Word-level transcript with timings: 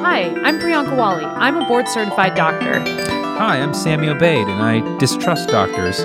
Hi, 0.00 0.32
I'm 0.44 0.58
Priyanka 0.58 0.96
Wali. 0.96 1.26
I'm 1.26 1.56
a 1.56 1.68
board 1.68 1.86
certified 1.86 2.34
doctor. 2.34 2.80
Hi, 2.80 3.58
I'm 3.60 3.74
Sammy 3.74 4.06
Obeid, 4.06 4.48
and 4.48 4.62
I 4.62 4.80
distrust 4.96 5.50
doctors. 5.50 6.00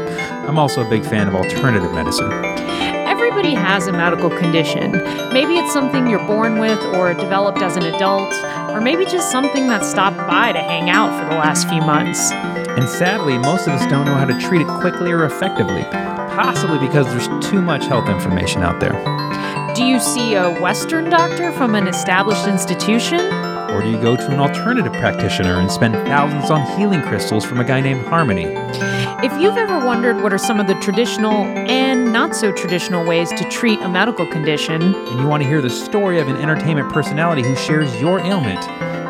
I'm 0.50 0.60
also 0.60 0.86
a 0.86 0.90
big 0.90 1.06
fan 1.06 1.30
of 1.30 1.36
alternative 1.36 1.94
medicine. 1.94 2.30
Everybody 3.08 3.54
has 3.54 3.88
a 3.88 3.94
medical 3.94 4.30
condition. 4.30 4.92
Maybe 5.32 5.56
it's 5.56 5.72
something 5.72 6.08
you're 6.08 6.28
born 6.28 6.60
with 6.60 6.84
or 6.88 7.14
developed 7.14 7.60
as 7.60 7.78
an 7.78 7.84
adult, 7.84 8.34
or 8.76 8.82
maybe 8.82 9.06
just 9.06 9.32
something 9.32 9.70
that 9.70 9.86
stopped 9.86 10.18
by 10.28 10.52
to 10.52 10.60
hang 10.60 10.90
out 10.90 11.18
for 11.18 11.30
the 11.30 11.40
last 11.40 11.70
few 11.70 11.80
months. 11.80 12.32
And 12.34 12.90
sadly, 12.90 13.38
most 13.38 13.66
of 13.66 13.76
us 13.76 13.90
don't 13.90 14.06
know 14.06 14.16
how 14.16 14.26
to 14.26 14.38
treat 14.42 14.60
it 14.62 14.68
quickly 14.68 15.14
or 15.14 15.24
effectively, 15.24 15.84
possibly 15.84 16.80
because 16.80 17.06
there's 17.08 17.30
too 17.50 17.62
much 17.62 17.86
health 17.86 18.10
information 18.10 18.62
out 18.62 18.82
there. 18.82 19.67
Do 19.78 19.86
you 19.86 20.00
see 20.00 20.34
a 20.34 20.60
Western 20.60 21.08
doctor 21.08 21.52
from 21.52 21.76
an 21.76 21.88
established 21.88 22.48
institution? 22.48 23.20
Or 23.70 23.84
do 23.84 23.92
you 23.92 24.02
go 24.02 24.16
to 24.16 24.32
an 24.32 24.40
alternative 24.40 24.92
practitioner 24.94 25.60
and 25.60 25.72
spend 25.72 25.94
thousands 26.08 26.50
on 26.50 26.66
healing 26.80 27.04
crystals 27.04 27.46
from 27.46 27.60
a 27.60 27.64
guy 27.64 27.80
named 27.82 28.04
Harmony? 28.08 28.46
If 29.24 29.40
you've 29.40 29.56
ever 29.56 29.78
wondered 29.86 30.24
what 30.24 30.34
are 30.34 30.40
some 30.40 30.60
of 30.60 30.66
the 30.66 30.74
traditional 30.82 31.44
and 31.70 32.12
not 32.12 32.36
so 32.36 32.52
traditional 32.52 33.06
ways 33.06 33.30
to 33.34 33.48
treat 33.52 33.80
a 33.82 33.88
medical 33.88 34.26
condition, 34.26 34.82
and 34.82 35.20
you 35.20 35.28
want 35.28 35.44
to 35.44 35.48
hear 35.48 35.62
the 35.62 35.70
story 35.70 36.20
of 36.20 36.28
an 36.28 36.38
entertainment 36.38 36.92
personality 36.92 37.44
who 37.44 37.56
shares 37.56 38.02
your 38.02 38.20
ailment, 38.22 38.62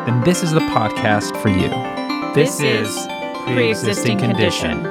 then 0.06 0.22
this 0.22 0.42
is 0.42 0.52
the 0.52 0.60
podcast 0.60 1.34
for 1.40 1.48
you. 1.48 1.70
This 2.34 2.60
is 2.60 3.06
Pre-Existing 3.46 4.18
Condition. 4.18 4.86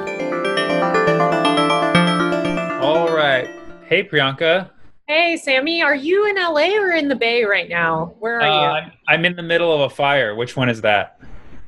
All 2.82 3.14
right. 3.14 3.48
Hey, 3.84 4.02
Priyanka. 4.02 4.70
Hey, 5.08 5.38
Sammy, 5.38 5.80
are 5.80 5.94
you 5.94 6.26
in 6.28 6.36
LA 6.36 6.76
or 6.78 6.90
in 6.92 7.08
the 7.08 7.16
Bay 7.16 7.42
right 7.42 7.66
now? 7.68 8.14
Where 8.18 8.36
are 8.36 8.42
Uh, 8.42 8.46
you? 8.46 8.66
I'm, 8.68 8.92
I'm 9.08 9.24
in 9.24 9.36
the 9.36 9.42
middle 9.42 9.72
of 9.72 9.80
a 9.80 9.88
fire. 9.94 10.34
Which 10.34 10.54
one 10.54 10.68
is 10.68 10.82
that? 10.82 11.18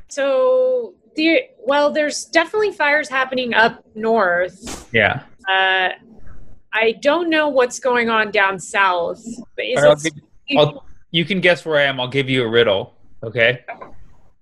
So, 0.08 0.92
the, 1.16 1.44
well, 1.58 1.90
there's 1.90 2.26
definitely 2.26 2.72
fires 2.72 3.08
happening 3.08 3.54
up 3.54 3.82
north. 3.94 4.90
Yeah. 4.92 5.22
Uh, 5.48 5.88
I 6.74 6.92
don't 7.00 7.30
know 7.30 7.48
what's 7.48 7.78
going 7.78 8.10
on 8.10 8.30
down 8.30 8.58
south. 8.58 9.24
But 9.56 9.64
is 9.64 9.80
right, 9.82 9.96
it, 10.04 10.14
give- 10.46 10.74
you 11.10 11.24
can 11.24 11.40
guess 11.40 11.64
where 11.64 11.78
I 11.78 11.84
am. 11.84 11.98
I'll 11.98 12.08
give 12.08 12.28
you 12.28 12.44
a 12.44 12.48
riddle. 12.48 12.94
Okay. 13.22 13.64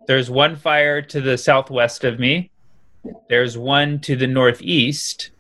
There's 0.09 0.29
one 0.29 0.57
fire 0.57 1.01
to 1.03 1.21
the 1.21 1.39
southwest 1.39 2.03
of 2.03 2.19
me. 2.19 2.51
There's 3.29 3.57
one 3.57 4.01
to 4.01 4.17
the 4.17 4.27
northeast, 4.27 5.31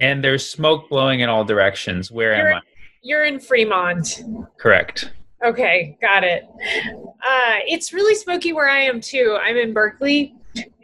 and 0.00 0.24
there's 0.24 0.48
smoke 0.48 0.88
blowing 0.88 1.20
in 1.20 1.28
all 1.28 1.44
directions. 1.44 2.10
Where 2.10 2.32
am 2.32 2.38
You're- 2.46 2.54
I? 2.54 2.60
You're 3.02 3.24
in 3.24 3.40
Fremont. 3.40 4.22
Correct. 4.58 5.12
Okay, 5.44 5.96
got 6.02 6.22
it. 6.22 6.44
Uh, 6.46 7.58
it's 7.66 7.92
really 7.92 8.14
smoky 8.14 8.52
where 8.52 8.68
I 8.68 8.80
am 8.80 9.00
too. 9.00 9.38
I'm 9.40 9.56
in 9.56 9.72
Berkeley, 9.72 10.34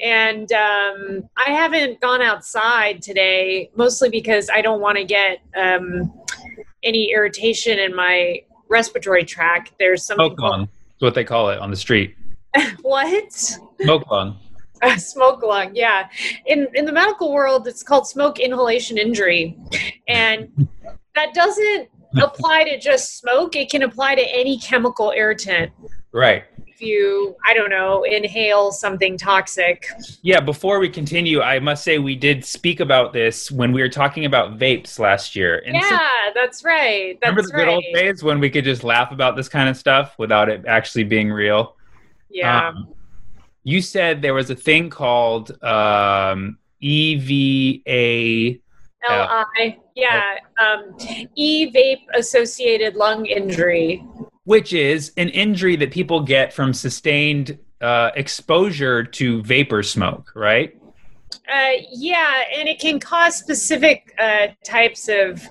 and 0.00 0.50
um, 0.52 1.28
I 1.36 1.50
haven't 1.50 2.00
gone 2.00 2.22
outside 2.22 3.02
today, 3.02 3.70
mostly 3.76 4.08
because 4.08 4.48
I 4.48 4.62
don't 4.62 4.80
want 4.80 4.96
to 4.96 5.04
get 5.04 5.40
um, 5.56 6.12
any 6.82 7.12
irritation 7.12 7.78
in 7.78 7.94
my 7.94 8.40
respiratory 8.68 9.24
tract. 9.24 9.72
There's 9.78 10.04
something 10.04 10.26
Smoke 10.26 10.40
lung. 10.40 10.60
That's 10.60 11.02
what 11.02 11.14
they 11.14 11.24
call 11.24 11.50
it 11.50 11.58
on 11.58 11.70
the 11.70 11.76
street. 11.76 12.16
what 12.82 13.32
Smoke 13.32 14.10
lung. 14.10 14.38
uh, 14.82 14.96
smoke 14.96 15.42
lung. 15.42 15.70
Yeah, 15.74 16.08
in 16.46 16.66
in 16.74 16.84
the 16.84 16.92
medical 16.92 17.32
world, 17.32 17.66
it's 17.66 17.82
called 17.82 18.06
smoke 18.06 18.38
inhalation 18.38 18.98
injury, 18.98 19.58
and 20.08 20.68
that 21.14 21.34
doesn't 21.34 21.88
apply 22.22 22.64
to 22.64 22.78
just 22.78 23.18
smoke. 23.18 23.56
It 23.56 23.70
can 23.70 23.82
apply 23.82 24.14
to 24.16 24.22
any 24.22 24.58
chemical 24.58 25.12
irritant. 25.16 25.72
Right. 26.12 26.44
if 26.66 26.80
you 26.80 27.36
i 27.44 27.52
don't 27.52 27.68
know 27.68 28.04
inhale 28.04 28.72
something 28.72 29.18
toxic 29.18 29.86
Yeah, 30.22 30.40
before 30.40 30.78
we 30.78 30.88
continue, 30.88 31.42
I 31.42 31.58
must 31.58 31.84
say 31.84 31.98
we 31.98 32.16
did 32.16 32.42
speak 32.44 32.80
about 32.80 33.12
this 33.12 33.50
when 33.50 33.70
we 33.72 33.82
were 33.82 33.88
talking 33.90 34.24
about 34.24 34.58
vapes 34.58 34.98
last 34.98 35.36
year. 35.36 35.62
And 35.66 35.76
so- 35.82 35.90
yeah 35.90 36.08
that's 36.34 36.64
right 36.64 37.18
that's 37.20 37.30
remember 37.30 37.42
the 37.42 37.52
good 37.52 37.66
right 37.66 37.74
old 37.74 37.84
days 37.92 38.22
when 38.22 38.40
we 38.40 38.48
could 38.48 38.64
just 38.64 38.82
laugh 38.82 39.12
about 39.12 39.36
this 39.36 39.48
kind 39.48 39.68
of 39.68 39.76
stuff 39.76 40.14
without 40.18 40.48
it 40.48 40.64
actually 40.66 41.04
being 41.04 41.30
real? 41.30 41.76
yeah 42.30 42.68
Um, 42.68 42.94
you 43.62 43.82
said 43.82 44.22
there 44.22 44.34
was 44.34 44.48
a 44.48 44.54
thing 44.56 44.88
called 44.90 45.62
um, 45.62 46.56
EVA. 46.80 48.58
Li 49.58 49.78
yeah. 49.94 50.36
Um 50.60 50.96
e-vape 51.34 52.06
associated 52.14 52.96
lung 52.96 53.26
injury. 53.26 54.04
Which 54.44 54.72
is 54.72 55.12
an 55.16 55.28
injury 55.30 55.76
that 55.76 55.90
people 55.90 56.20
get 56.20 56.52
from 56.52 56.72
sustained 56.72 57.58
uh, 57.80 58.10
exposure 58.14 59.02
to 59.04 59.42
vapor 59.42 59.82
smoke, 59.82 60.32
right? 60.34 60.74
uh 61.52 61.72
yeah 61.92 62.42
and 62.56 62.68
it 62.68 62.80
can 62.80 62.98
cause 62.98 63.36
specific 63.36 64.14
uh 64.18 64.48
types 64.64 65.08
of 65.08 65.46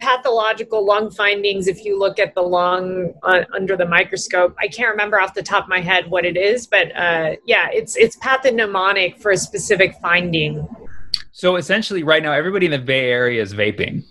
pathological 0.00 0.84
lung 0.84 1.10
findings 1.10 1.66
if 1.66 1.84
you 1.84 1.98
look 1.98 2.18
at 2.18 2.34
the 2.34 2.40
lung 2.40 3.12
uh, 3.24 3.44
under 3.54 3.76
the 3.76 3.84
microscope. 3.86 4.54
I 4.58 4.68
can't 4.68 4.90
remember 4.90 5.20
off 5.20 5.34
the 5.34 5.42
top 5.42 5.64
of 5.64 5.68
my 5.68 5.80
head 5.80 6.08
what 6.08 6.24
it 6.24 6.36
is 6.36 6.66
but 6.66 6.94
uh 6.96 7.36
yeah 7.46 7.68
it's 7.72 7.96
it's 7.96 8.16
pathognomonic 8.18 9.20
for 9.20 9.32
a 9.32 9.36
specific 9.36 9.94
finding 10.00 10.66
So 11.38 11.54
essentially, 11.54 12.02
right 12.02 12.20
now, 12.20 12.32
everybody 12.32 12.66
in 12.66 12.72
the 12.72 12.80
Bay 12.80 13.12
Area 13.12 13.40
is 13.40 13.54
vaping. 13.54 14.02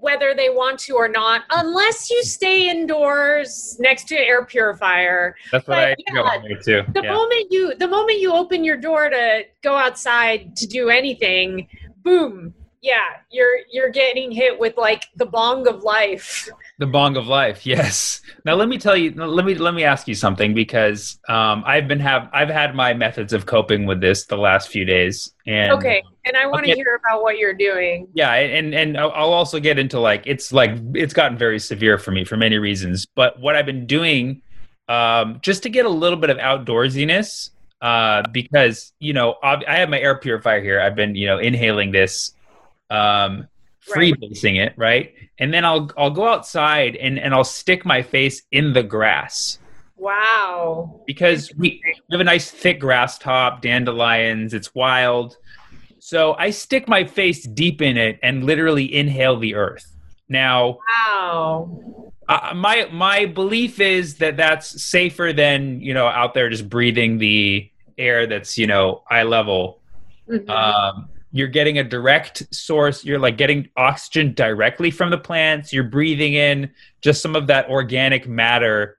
whether 0.00 0.34
they 0.34 0.50
want 0.50 0.78
to 0.78 0.94
or 0.94 1.06
not, 1.08 1.44
unless 1.50 2.10
you 2.10 2.22
stay 2.24 2.68
indoors 2.68 3.76
next 3.80 4.06
to 4.08 4.14
an 4.16 4.22
air 4.22 4.44
purifier. 4.44 5.34
That's 5.52 5.66
what 5.68 5.76
But, 5.76 5.88
I 5.88 5.94
yeah, 5.98 6.14
go 6.14 6.22
on 6.24 6.42
way 6.42 6.58
too. 6.64 6.82
The 6.92 7.02
Yeah. 7.02 7.12
moment 7.14 7.46
you 7.50 7.74
the 7.76 7.88
moment 7.88 8.18
you 8.18 8.32
open 8.34 8.64
your 8.64 8.76
door 8.76 9.08
to 9.08 9.44
go 9.62 9.76
outside 9.76 10.56
to 10.56 10.66
do 10.66 10.90
anything, 10.90 11.68
boom. 12.02 12.52
Yeah, 12.84 13.00
you're 13.30 13.60
you're 13.72 13.88
getting 13.88 14.30
hit 14.30 14.58
with 14.58 14.76
like 14.76 15.06
the 15.16 15.24
bong 15.24 15.66
of 15.66 15.82
life. 15.84 16.50
The 16.78 16.86
bong 16.86 17.16
of 17.16 17.26
life, 17.26 17.64
yes. 17.64 18.20
Now 18.44 18.56
let 18.56 18.68
me 18.68 18.76
tell 18.76 18.94
you. 18.94 19.10
Let 19.12 19.46
me 19.46 19.54
let 19.54 19.72
me 19.72 19.84
ask 19.84 20.06
you 20.06 20.14
something 20.14 20.52
because 20.52 21.18
um, 21.26 21.64
I've 21.66 21.88
been 21.88 22.00
have 22.00 22.28
I've 22.34 22.50
had 22.50 22.74
my 22.74 22.92
methods 22.92 23.32
of 23.32 23.46
coping 23.46 23.86
with 23.86 24.02
this 24.02 24.26
the 24.26 24.36
last 24.36 24.68
few 24.68 24.84
days, 24.84 25.32
and 25.46 25.72
Okay, 25.72 26.02
and 26.26 26.36
I 26.36 26.46
want 26.46 26.66
to 26.66 26.74
hear 26.74 27.00
about 27.02 27.22
what 27.22 27.38
you're 27.38 27.54
doing. 27.54 28.06
yeah, 28.12 28.34
and 28.34 28.74
and 28.74 28.98
I'll 28.98 29.32
also 29.32 29.60
get 29.60 29.78
into 29.78 29.98
like 29.98 30.24
it's 30.26 30.52
like 30.52 30.72
it's 30.92 31.14
gotten 31.14 31.38
very 31.38 31.58
severe 31.58 31.96
for 31.96 32.10
me 32.10 32.22
for 32.22 32.36
many 32.36 32.58
reasons. 32.58 33.06
But 33.14 33.40
what 33.40 33.56
I've 33.56 33.64
been 33.64 33.86
doing, 33.86 34.42
um, 34.90 35.38
just 35.40 35.62
to 35.62 35.70
get 35.70 35.86
a 35.86 35.88
little 35.88 36.18
bit 36.18 36.28
of 36.28 36.36
outdoorsiness, 36.36 37.48
uh, 37.80 38.24
because 38.30 38.92
you 38.98 39.14
know 39.14 39.36
I 39.42 39.76
have 39.76 39.88
my 39.88 40.00
air 40.00 40.18
purifier 40.18 40.60
here. 40.62 40.82
I've 40.82 40.96
been 40.96 41.14
you 41.14 41.26
know 41.26 41.38
inhaling 41.38 41.92
this, 41.92 42.33
um, 42.90 43.48
Right. 43.94 44.14
freebasing 44.14 44.64
it, 44.64 44.72
right? 44.78 45.12
And 45.38 45.52
then 45.52 45.64
I'll 45.66 45.90
I'll 45.98 46.10
go 46.10 46.26
outside 46.26 46.96
and 46.96 47.18
and 47.18 47.34
I'll 47.34 47.44
stick 47.44 47.84
my 47.84 48.00
face 48.00 48.40
in 48.50 48.72
the 48.72 48.82
grass 48.82 49.58
Wow. 49.98 51.02
because 51.06 51.52
we, 51.56 51.82
have 52.10 52.20
a 52.20 52.24
nice 52.24 52.50
thick 52.50 52.80
grass 52.80 53.18
top, 53.18 53.60
dandelions. 53.60 54.54
It's 54.54 54.74
wild. 54.74 55.36
So 55.98 56.34
I 56.38 56.48
stick 56.50 56.88
my 56.88 57.04
face 57.04 57.46
deep 57.46 57.82
in 57.82 57.96
it 57.98 58.18
and 58.22 58.44
literally 58.44 58.94
inhale 58.94 59.38
the 59.38 59.54
earth. 59.54 59.86
Now, 60.30 60.78
Wow. 61.06 62.10
uh, 62.28 62.52
my 62.54 62.88
my 62.90 63.26
belief 63.26 63.80
is 63.80 64.16
that 64.16 64.38
that's 64.38 64.82
safer 64.82 65.32
than 65.34 65.80
you 65.82 65.92
know 65.92 66.06
out 66.06 66.32
there 66.32 66.48
just 66.48 66.70
breathing 66.70 67.18
the 67.18 67.70
air 67.98 68.26
that's 68.26 68.56
you 68.56 68.66
know 68.66 69.02
eye 69.10 69.24
level. 69.24 69.80
Mhm. 70.28 70.48
Um, 70.48 71.08
you're 71.34 71.48
getting 71.48 71.78
a 71.78 71.82
direct 71.82 72.54
source. 72.54 73.04
You're 73.04 73.18
like 73.18 73.36
getting 73.36 73.68
oxygen 73.76 74.34
directly 74.34 74.92
from 74.92 75.10
the 75.10 75.18
plants. 75.18 75.72
You're 75.72 75.82
breathing 75.82 76.34
in 76.34 76.70
just 77.00 77.20
some 77.20 77.34
of 77.34 77.48
that 77.48 77.68
organic 77.68 78.28
matter 78.28 78.98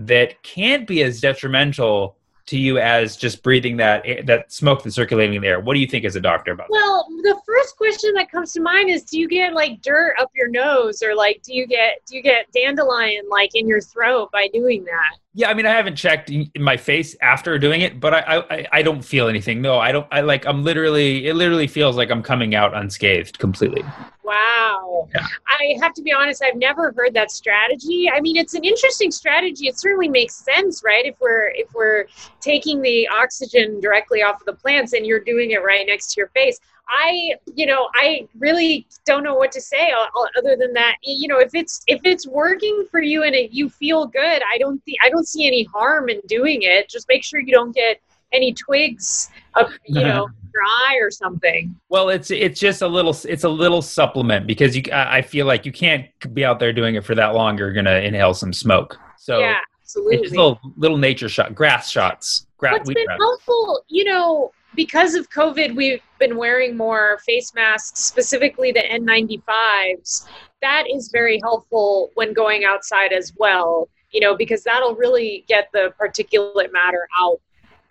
that 0.00 0.42
can't 0.42 0.84
be 0.84 1.04
as 1.04 1.20
detrimental 1.20 2.16
to 2.46 2.58
you 2.58 2.78
as 2.78 3.16
just 3.16 3.40
breathing 3.44 3.76
that 3.76 4.04
that 4.24 4.52
smoke 4.52 4.82
that's 4.82 4.96
circulating 4.96 5.42
in. 5.44 5.64
What 5.64 5.74
do 5.74 5.80
you 5.80 5.86
think 5.86 6.04
as 6.04 6.16
a 6.16 6.20
doctor 6.20 6.50
about 6.50 6.66
that? 6.66 6.72
Well, 6.72 7.06
the 7.22 7.40
first 7.46 7.76
question 7.76 8.12
that 8.14 8.32
comes 8.32 8.52
to 8.54 8.60
mind 8.60 8.90
is 8.90 9.04
do 9.04 9.20
you 9.20 9.28
get 9.28 9.54
like 9.54 9.80
dirt 9.80 10.16
up 10.18 10.32
your 10.34 10.48
nose 10.48 11.04
or 11.04 11.14
like 11.14 11.40
do 11.44 11.54
you 11.54 11.68
get 11.68 12.04
do 12.04 12.16
you 12.16 12.22
get 12.22 12.50
dandelion 12.52 13.28
like 13.30 13.54
in 13.54 13.68
your 13.68 13.80
throat 13.80 14.30
by 14.32 14.48
doing 14.52 14.84
that? 14.86 15.18
Yeah, 15.38 15.50
I 15.50 15.54
mean, 15.54 15.66
I 15.66 15.72
haven't 15.72 15.96
checked 15.96 16.30
my 16.58 16.78
face 16.78 17.14
after 17.20 17.58
doing 17.58 17.82
it, 17.82 18.00
but 18.00 18.14
I, 18.14 18.42
I, 18.50 18.66
I 18.72 18.82
don't 18.82 19.02
feel 19.02 19.28
anything. 19.28 19.60
No, 19.60 19.78
I 19.78 19.92
don't. 19.92 20.06
I 20.10 20.22
like. 20.22 20.46
I'm 20.46 20.64
literally. 20.64 21.26
It 21.26 21.34
literally 21.34 21.66
feels 21.66 21.94
like 21.94 22.10
I'm 22.10 22.22
coming 22.22 22.54
out 22.54 22.74
unscathed 22.74 23.38
completely. 23.38 23.84
Wow. 24.24 25.10
Yeah. 25.14 25.26
I 25.46 25.76
have 25.82 25.92
to 25.92 26.02
be 26.02 26.10
honest, 26.10 26.42
I've 26.42 26.56
never 26.56 26.90
heard 26.96 27.12
that 27.12 27.30
strategy. 27.30 28.10
I 28.10 28.22
mean, 28.22 28.36
it's 28.36 28.54
an 28.54 28.64
interesting 28.64 29.10
strategy. 29.10 29.68
It 29.68 29.78
certainly 29.78 30.08
makes 30.08 30.34
sense, 30.34 30.82
right? 30.82 31.04
If 31.04 31.20
we're 31.20 31.48
if 31.48 31.72
we're 31.74 32.06
taking 32.40 32.80
the 32.80 33.06
oxygen 33.08 33.78
directly 33.78 34.22
off 34.22 34.40
of 34.40 34.46
the 34.46 34.54
plants 34.54 34.94
and 34.94 35.04
you're 35.04 35.20
doing 35.20 35.50
it 35.50 35.62
right 35.62 35.86
next 35.86 36.14
to 36.14 36.20
your 36.20 36.28
face. 36.28 36.58
I, 36.88 37.34
you 37.54 37.66
know, 37.66 37.88
I 37.94 38.28
really 38.38 38.86
don't 39.04 39.22
know 39.22 39.34
what 39.34 39.52
to 39.52 39.60
say 39.60 39.90
uh, 39.90 40.04
uh, 40.04 40.26
other 40.38 40.56
than 40.56 40.72
that. 40.74 40.96
You 41.02 41.28
know, 41.28 41.38
if 41.38 41.54
it's 41.54 41.82
if 41.86 42.00
it's 42.04 42.26
working 42.26 42.86
for 42.90 43.00
you 43.00 43.24
and 43.24 43.34
it, 43.34 43.52
you 43.52 43.68
feel 43.68 44.06
good, 44.06 44.42
I 44.52 44.58
don't 44.58 44.82
think 44.84 44.98
I 45.02 45.10
don't 45.10 45.26
see 45.26 45.46
any 45.46 45.64
harm 45.64 46.08
in 46.08 46.20
doing 46.26 46.62
it. 46.62 46.88
Just 46.88 47.08
make 47.08 47.24
sure 47.24 47.40
you 47.40 47.52
don't 47.52 47.74
get 47.74 48.00
any 48.32 48.52
twigs 48.52 49.30
up, 49.54 49.70
you 49.86 50.00
know, 50.00 50.28
your 50.54 50.62
eye 50.64 50.98
or 51.00 51.10
something. 51.10 51.74
Well, 51.88 52.08
it's 52.08 52.30
it's 52.30 52.60
just 52.60 52.82
a 52.82 52.88
little 52.88 53.16
it's 53.24 53.44
a 53.44 53.48
little 53.48 53.82
supplement 53.82 54.46
because 54.46 54.76
you 54.76 54.82
I 54.92 55.22
feel 55.22 55.46
like 55.46 55.66
you 55.66 55.72
can't 55.72 56.06
be 56.34 56.44
out 56.44 56.60
there 56.60 56.72
doing 56.72 56.94
it 56.94 57.04
for 57.04 57.14
that 57.14 57.34
long. 57.34 57.58
You're 57.58 57.72
gonna 57.72 57.98
inhale 57.98 58.34
some 58.34 58.52
smoke. 58.52 58.98
So 59.18 59.40
yeah, 59.40 59.58
absolutely. 59.82 60.16
It's 60.16 60.22
just 60.24 60.36
little 60.36 60.60
little 60.76 60.98
nature 60.98 61.28
shot, 61.28 61.54
grass 61.54 61.90
shots. 61.90 62.46
Gra- 62.58 62.72
What's 62.72 62.88
been 62.88 63.04
grass. 63.04 63.18
helpful, 63.20 63.82
you 63.88 64.04
know, 64.04 64.50
because 64.76 65.14
of 65.14 65.28
COVID, 65.30 65.74
we've 65.74 66.02
been 66.18 66.36
wearing 66.36 66.76
more 66.76 67.18
face 67.24 67.54
masks, 67.54 68.04
specifically 68.04 68.70
the 68.70 68.80
N95s. 68.80 70.28
That 70.62 70.84
is 70.88 71.08
very 71.10 71.40
helpful 71.42 72.10
when 72.14 72.32
going 72.32 72.64
outside 72.64 73.12
as 73.12 73.32
well, 73.38 73.88
you 74.12 74.20
know, 74.20 74.36
because 74.36 74.62
that'll 74.62 74.94
really 74.94 75.44
get 75.48 75.68
the 75.72 75.92
particulate 76.00 76.72
matter 76.72 77.08
out 77.18 77.40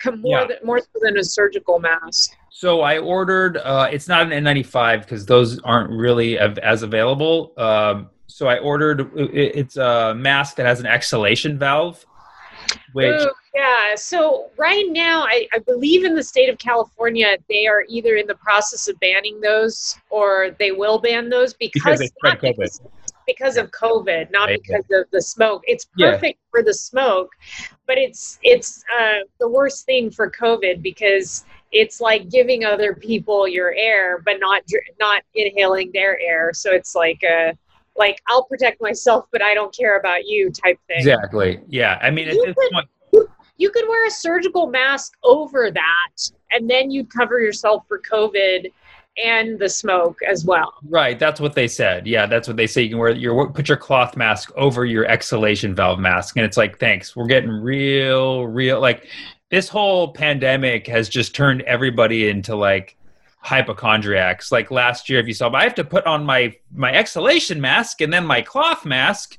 more, 0.05 0.41
yeah. 0.41 0.45
than, 0.45 0.57
more 0.63 0.79
so 0.79 0.99
than 1.01 1.17
a 1.17 1.23
surgical 1.23 1.79
mask. 1.79 2.31
So 2.51 2.81
I 2.81 2.99
ordered. 2.99 3.57
Uh, 3.57 3.89
it's 3.91 4.07
not 4.07 4.31
an 4.31 4.43
N95 4.43 5.01
because 5.01 5.25
those 5.25 5.59
aren't 5.59 5.89
really 5.89 6.37
as 6.37 6.83
available. 6.83 7.53
Um, 7.57 8.09
so 8.27 8.47
I 8.47 8.59
ordered. 8.59 9.11
It's 9.15 9.77
a 9.77 10.13
mask 10.15 10.55
that 10.57 10.65
has 10.65 10.79
an 10.79 10.85
exhalation 10.85 11.57
valve. 11.59 12.05
Which 12.93 13.21
Ooh, 13.21 13.31
yeah. 13.53 13.95
So 13.95 14.49
right 14.57 14.85
now, 14.89 15.23
I, 15.23 15.47
I 15.53 15.59
believe 15.59 16.05
in 16.05 16.15
the 16.15 16.23
state 16.23 16.49
of 16.49 16.57
California, 16.57 17.37
they 17.49 17.67
are 17.67 17.85
either 17.87 18.15
in 18.15 18.27
the 18.27 18.35
process 18.35 18.87
of 18.87 18.99
banning 18.99 19.39
those 19.41 19.97
or 20.09 20.55
they 20.59 20.71
will 20.71 20.99
ban 20.99 21.29
those 21.29 21.53
because, 21.53 21.99
because, 21.99 22.39
because, 22.41 22.81
because 23.25 23.57
of 23.57 23.71
COVID, 23.71 24.31
not 24.31 24.49
because 24.49 24.85
of 24.91 25.09
the 25.11 25.21
smoke. 25.21 25.63
It's 25.65 25.85
perfect 25.97 26.39
yeah. 26.39 26.51
for 26.51 26.63
the 26.63 26.73
smoke, 26.73 27.31
but 27.87 27.97
it's 27.97 28.39
it's 28.43 28.83
uh, 28.99 29.19
the 29.39 29.49
worst 29.49 29.85
thing 29.85 30.11
for 30.11 30.29
COVID 30.29 30.81
because 30.81 31.45
it's 31.71 31.99
like 31.99 32.29
giving 32.29 32.65
other 32.65 32.93
people 32.93 33.47
your 33.47 33.73
air, 33.73 34.21
but 34.23 34.39
not 34.39 34.63
not 34.99 35.23
inhaling 35.33 35.91
their 35.93 36.19
air. 36.19 36.51
So 36.53 36.71
it's 36.71 36.95
like 36.95 37.21
a 37.23 37.57
like 37.97 38.21
I'll 38.27 38.45
protect 38.45 38.81
myself, 38.81 39.25
but 39.31 39.41
I 39.41 39.53
don't 39.53 39.75
care 39.75 39.99
about 39.99 40.25
you 40.25 40.51
type 40.51 40.79
thing. 40.87 40.97
Exactly. 40.99 41.59
Yeah. 41.67 41.99
I 42.01 42.09
mean, 42.11 42.27
you 42.27 42.53
could, 42.53 43.27
you 43.57 43.69
could 43.71 43.87
wear 43.87 44.05
a 44.07 44.11
surgical 44.11 44.67
mask 44.67 45.13
over 45.23 45.71
that, 45.71 46.31
and 46.51 46.69
then 46.69 46.91
you'd 46.91 47.11
cover 47.11 47.39
yourself 47.39 47.83
for 47.87 48.01
COVID 48.01 48.71
and 49.23 49.57
the 49.57 49.69
smoke 49.69 50.17
as 50.27 50.43
well. 50.43 50.73
Right, 50.89 51.17
that's 51.17 51.39
what 51.39 51.55
they 51.55 51.69
said. 51.69 52.05
Yeah, 52.05 52.25
that's 52.25 52.47
what 52.47 52.57
they 52.57 52.67
say. 52.67 52.81
You 52.81 52.89
can 52.89 52.97
wear 52.97 53.11
your 53.11 53.49
put 53.49 53.69
your 53.69 53.77
cloth 53.77 54.17
mask 54.17 54.51
over 54.55 54.83
your 54.83 55.05
exhalation 55.05 55.73
valve 55.73 55.99
mask, 55.99 56.35
and 56.35 56.45
it's 56.45 56.57
like, 56.57 56.79
thanks, 56.79 57.15
we're 57.15 57.27
getting 57.27 57.49
real, 57.49 58.45
real. 58.45 58.81
Like 58.81 59.07
this 59.51 59.69
whole 59.69 60.11
pandemic 60.11 60.87
has 60.87 61.07
just 61.07 61.33
turned 61.33 61.61
everybody 61.61 62.29
into 62.29 62.55
like 62.55 62.97
hypochondriacs. 63.45 64.51
Like 64.51 64.71
last 64.71 65.09
year, 65.09 65.19
if 65.19 65.27
you 65.27 65.33
saw, 65.33 65.51
I 65.53 65.63
have 65.63 65.75
to 65.75 65.83
put 65.83 66.05
on 66.05 66.25
my 66.25 66.55
my 66.73 66.91
exhalation 66.91 67.61
mask 67.61 68.01
and 68.01 68.11
then 68.11 68.25
my 68.25 68.41
cloth 68.41 68.85
mask 68.85 69.37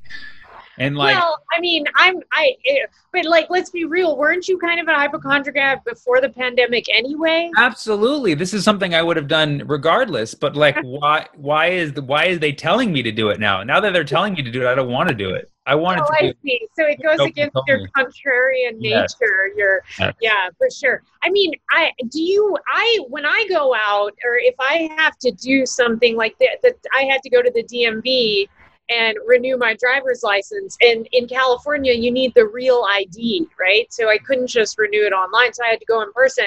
and 0.78 0.96
like, 0.96 1.16
well, 1.16 1.42
I 1.52 1.60
mean, 1.60 1.84
I'm 1.94 2.20
I, 2.32 2.54
eh, 2.66 2.86
but 3.12 3.24
like, 3.24 3.48
let's 3.48 3.70
be 3.70 3.84
real. 3.84 4.16
Weren't 4.16 4.46
you 4.46 4.58
kind 4.58 4.78
of 4.78 4.88
a 4.88 4.94
hypochondriac 4.94 5.84
before 5.84 6.20
the 6.20 6.28
pandemic 6.28 6.86
anyway? 6.88 7.50
Absolutely. 7.56 8.34
This 8.34 8.52
is 8.52 8.62
something 8.62 8.94
I 8.94 9.02
would 9.02 9.16
have 9.16 9.28
done 9.28 9.62
regardless. 9.66 10.34
But 10.34 10.54
like, 10.54 10.76
why? 10.82 11.26
Why 11.34 11.68
is 11.68 11.92
the 11.92 12.02
why 12.02 12.26
is 12.26 12.38
they 12.40 12.52
telling 12.52 12.92
me 12.92 13.02
to 13.02 13.12
do 13.12 13.30
it 13.30 13.40
now? 13.40 13.62
Now 13.62 13.80
that 13.80 13.92
they're 13.92 14.04
telling 14.04 14.34
me 14.34 14.42
to 14.42 14.50
do 14.50 14.62
it, 14.62 14.66
I 14.66 14.74
don't 14.74 14.90
want 14.90 15.08
to 15.08 15.14
do 15.14 15.30
it. 15.30 15.50
I 15.66 15.74
want 15.74 16.00
oh, 16.00 16.06
to. 16.06 16.12
I 16.12 16.34
see. 16.44 16.66
So 16.78 16.86
it 16.86 17.02
goes 17.02 17.20
against 17.20 17.56
your 17.66 17.88
contrarian 17.88 18.76
yes. 18.78 19.16
nature. 19.20 19.50
Your 19.56 19.82
yes. 19.98 20.14
yeah, 20.20 20.48
for 20.56 20.70
sure. 20.70 21.02
I 21.22 21.30
mean, 21.30 21.52
I 21.72 21.92
do 22.08 22.22
you. 22.22 22.56
I 22.68 23.00
when 23.08 23.26
I 23.26 23.46
go 23.48 23.74
out, 23.74 24.12
or 24.24 24.36
if 24.36 24.54
I 24.60 24.88
have 24.96 25.18
to 25.18 25.32
do 25.32 25.66
something 25.66 26.16
like 26.16 26.38
that, 26.38 26.62
that 26.62 26.76
I 26.96 27.02
had 27.02 27.20
to 27.22 27.30
go 27.30 27.42
to 27.42 27.50
the 27.50 27.64
DMV 27.64 28.48
and 28.88 29.16
renew 29.26 29.56
my 29.56 29.74
driver's 29.74 30.22
license. 30.22 30.76
And 30.80 31.08
in 31.12 31.26
California, 31.26 31.92
you 31.92 32.10
need 32.10 32.32
the 32.34 32.46
real 32.46 32.86
ID, 32.88 33.48
right? 33.58 33.92
So 33.92 34.08
I 34.08 34.18
couldn't 34.18 34.46
just 34.46 34.78
renew 34.78 35.04
it 35.04 35.12
online. 35.12 35.52
So 35.52 35.64
I 35.64 35.70
had 35.70 35.80
to 35.80 35.86
go 35.86 36.02
in 36.02 36.12
person. 36.12 36.46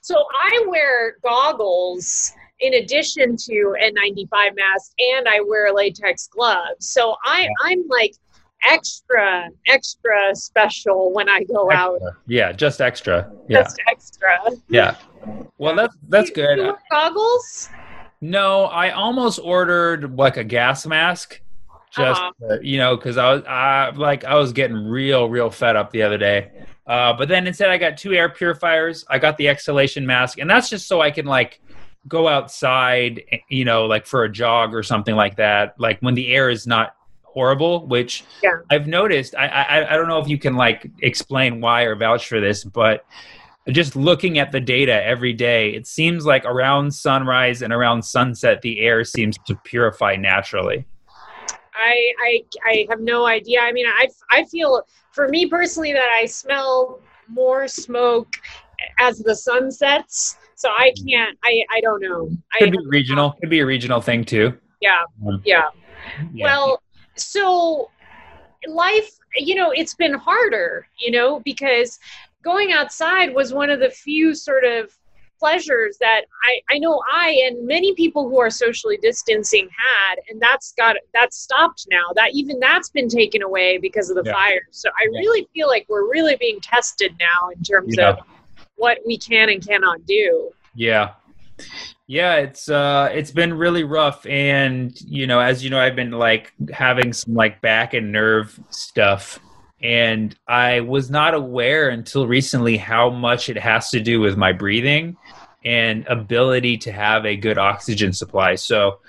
So 0.00 0.16
I 0.34 0.64
wear 0.68 1.16
goggles 1.22 2.32
in 2.60 2.74
addition 2.74 3.36
to 3.36 3.76
N95 3.80 4.56
mask 4.56 4.92
and 5.14 5.28
I 5.28 5.40
wear 5.40 5.72
latex 5.72 6.26
gloves. 6.28 6.88
So 6.88 7.16
I, 7.24 7.48
I'm 7.62 7.86
like 7.88 8.14
extra, 8.64 9.48
extra 9.66 10.34
special 10.34 11.12
when 11.12 11.28
I 11.28 11.44
go 11.44 11.68
extra. 11.68 11.76
out. 11.76 12.00
Yeah, 12.26 12.52
just 12.52 12.80
extra. 12.80 13.30
Yeah. 13.48 13.62
Just 13.62 13.80
extra. 13.88 14.50
Yeah. 14.68 14.96
Well, 15.58 15.74
that's 15.74 15.96
that's 16.08 16.30
good. 16.30 16.74
goggles? 16.90 17.68
No, 18.20 18.64
I 18.64 18.90
almost 18.90 19.38
ordered 19.42 20.16
like 20.16 20.36
a 20.36 20.44
gas 20.44 20.86
mask 20.86 21.40
just 21.90 22.20
uh-huh. 22.20 22.54
uh, 22.54 22.58
you 22.60 22.78
know 22.78 22.96
because 22.96 23.16
i 23.16 23.32
was 23.32 23.42
i 23.44 23.90
like 23.90 24.24
i 24.24 24.34
was 24.34 24.52
getting 24.52 24.76
real 24.76 25.28
real 25.28 25.50
fed 25.50 25.76
up 25.76 25.90
the 25.90 26.02
other 26.02 26.18
day 26.18 26.50
uh, 26.86 27.12
but 27.12 27.28
then 27.28 27.46
instead 27.46 27.70
i 27.70 27.78
got 27.78 27.96
two 27.96 28.12
air 28.12 28.28
purifiers 28.28 29.04
i 29.08 29.18
got 29.18 29.36
the 29.36 29.48
exhalation 29.48 30.04
mask 30.06 30.38
and 30.38 30.48
that's 30.48 30.68
just 30.68 30.86
so 30.86 31.00
i 31.00 31.10
can 31.10 31.26
like 31.26 31.60
go 32.06 32.28
outside 32.28 33.22
you 33.48 33.64
know 33.64 33.86
like 33.86 34.06
for 34.06 34.24
a 34.24 34.30
jog 34.30 34.74
or 34.74 34.82
something 34.82 35.14
like 35.14 35.36
that 35.36 35.74
like 35.78 35.98
when 36.00 36.14
the 36.14 36.32
air 36.32 36.50
is 36.50 36.66
not 36.66 36.94
horrible 37.32 37.86
which 37.86 38.24
yeah. 38.42 38.50
i've 38.70 38.86
noticed 38.86 39.34
I, 39.36 39.46
I 39.46 39.94
i 39.94 39.96
don't 39.96 40.08
know 40.08 40.18
if 40.18 40.28
you 40.28 40.38
can 40.38 40.56
like 40.56 40.90
explain 41.02 41.60
why 41.60 41.82
or 41.82 41.94
vouch 41.94 42.26
for 42.26 42.40
this 42.40 42.64
but 42.64 43.04
just 43.68 43.96
looking 43.96 44.38
at 44.38 44.50
the 44.50 44.60
data 44.60 45.04
every 45.04 45.34
day 45.34 45.70
it 45.70 45.86
seems 45.86 46.24
like 46.24 46.44
around 46.44 46.92
sunrise 46.92 47.62
and 47.62 47.72
around 47.72 48.02
sunset 48.02 48.62
the 48.62 48.80
air 48.80 49.04
seems 49.04 49.36
to 49.46 49.54
purify 49.64 50.16
naturally 50.16 50.86
I, 51.78 52.12
I, 52.24 52.44
I 52.66 52.86
have 52.90 53.00
no 53.00 53.26
idea. 53.26 53.60
I 53.60 53.72
mean, 53.72 53.86
I, 53.86 54.08
I 54.30 54.44
feel 54.46 54.82
for 55.12 55.28
me 55.28 55.46
personally 55.46 55.92
that 55.92 56.08
I 56.08 56.26
smell 56.26 57.00
more 57.28 57.68
smoke 57.68 58.36
as 58.98 59.18
the 59.18 59.34
sun 59.34 59.70
sets. 59.70 60.36
So 60.54 60.70
I 60.70 60.92
can't, 61.06 61.38
I, 61.44 61.62
I 61.70 61.80
don't 61.80 62.02
know. 62.02 62.30
Could 62.58 62.68
I, 62.68 62.70
be 62.72 62.86
regional. 62.86 63.32
Could 63.40 63.50
be 63.50 63.60
a 63.60 63.66
regional 63.66 64.00
thing 64.00 64.24
too. 64.24 64.58
Yeah. 64.80 65.02
Mm. 65.22 65.40
Yeah. 65.44 65.68
yeah. 66.32 66.44
Well, 66.44 66.82
so 67.20 67.90
life, 68.66 69.10
you 69.36 69.54
know, 69.54 69.70
it's 69.70 69.94
been 69.94 70.14
harder, 70.14 70.86
you 70.98 71.10
know, 71.10 71.40
because 71.40 71.98
going 72.42 72.72
outside 72.72 73.34
was 73.34 73.52
one 73.52 73.70
of 73.70 73.80
the 73.80 73.90
few 73.90 74.34
sort 74.34 74.64
of 74.64 74.96
pleasures 75.38 75.96
that 76.00 76.22
I, 76.44 76.74
I 76.74 76.78
know 76.78 77.00
I 77.12 77.42
and 77.46 77.66
many 77.66 77.94
people 77.94 78.28
who 78.28 78.40
are 78.40 78.50
socially 78.50 78.98
distancing 79.00 79.68
had, 79.68 80.16
and 80.28 80.40
that's 80.40 80.72
got 80.72 80.96
that's 81.14 81.38
stopped 81.38 81.86
now. 81.90 82.12
That 82.14 82.30
even 82.32 82.58
that's 82.58 82.90
been 82.90 83.08
taken 83.08 83.42
away 83.42 83.78
because 83.78 84.10
of 84.10 84.16
the 84.16 84.24
yeah. 84.24 84.32
fires. 84.32 84.66
So 84.70 84.88
I 84.90 85.08
yeah. 85.10 85.18
really 85.20 85.48
feel 85.54 85.68
like 85.68 85.86
we're 85.88 86.10
really 86.10 86.36
being 86.36 86.60
tested 86.60 87.14
now 87.20 87.50
in 87.50 87.62
terms 87.62 87.94
yeah. 87.96 88.10
of 88.10 88.18
what 88.76 88.98
we 89.06 89.16
can 89.16 89.48
and 89.50 89.64
cannot 89.64 90.04
do. 90.06 90.50
Yeah. 90.74 91.12
Yeah, 92.06 92.36
it's 92.36 92.68
uh 92.68 93.10
it's 93.12 93.30
been 93.30 93.52
really 93.52 93.84
rough 93.84 94.24
and 94.26 94.98
you 95.02 95.26
know, 95.26 95.40
as 95.40 95.62
you 95.62 95.70
know, 95.70 95.78
I've 95.78 95.96
been 95.96 96.12
like 96.12 96.52
having 96.72 97.12
some 97.12 97.34
like 97.34 97.60
back 97.60 97.94
and 97.94 98.12
nerve 98.12 98.58
stuff 98.70 99.38
and 99.80 100.36
I 100.46 100.80
was 100.80 101.10
not 101.10 101.34
aware 101.34 101.90
until 101.90 102.26
recently 102.26 102.76
how 102.76 103.10
much 103.10 103.48
it 103.48 103.58
has 103.58 103.90
to 103.90 104.00
do 104.00 104.20
with 104.20 104.36
my 104.36 104.52
breathing 104.52 105.16
and 105.64 106.06
ability 106.06 106.78
to 106.78 106.92
have 106.92 107.24
a 107.24 107.36
good 107.36 107.58
oxygen 107.58 108.12
supply. 108.12 108.56
So, 108.56 109.00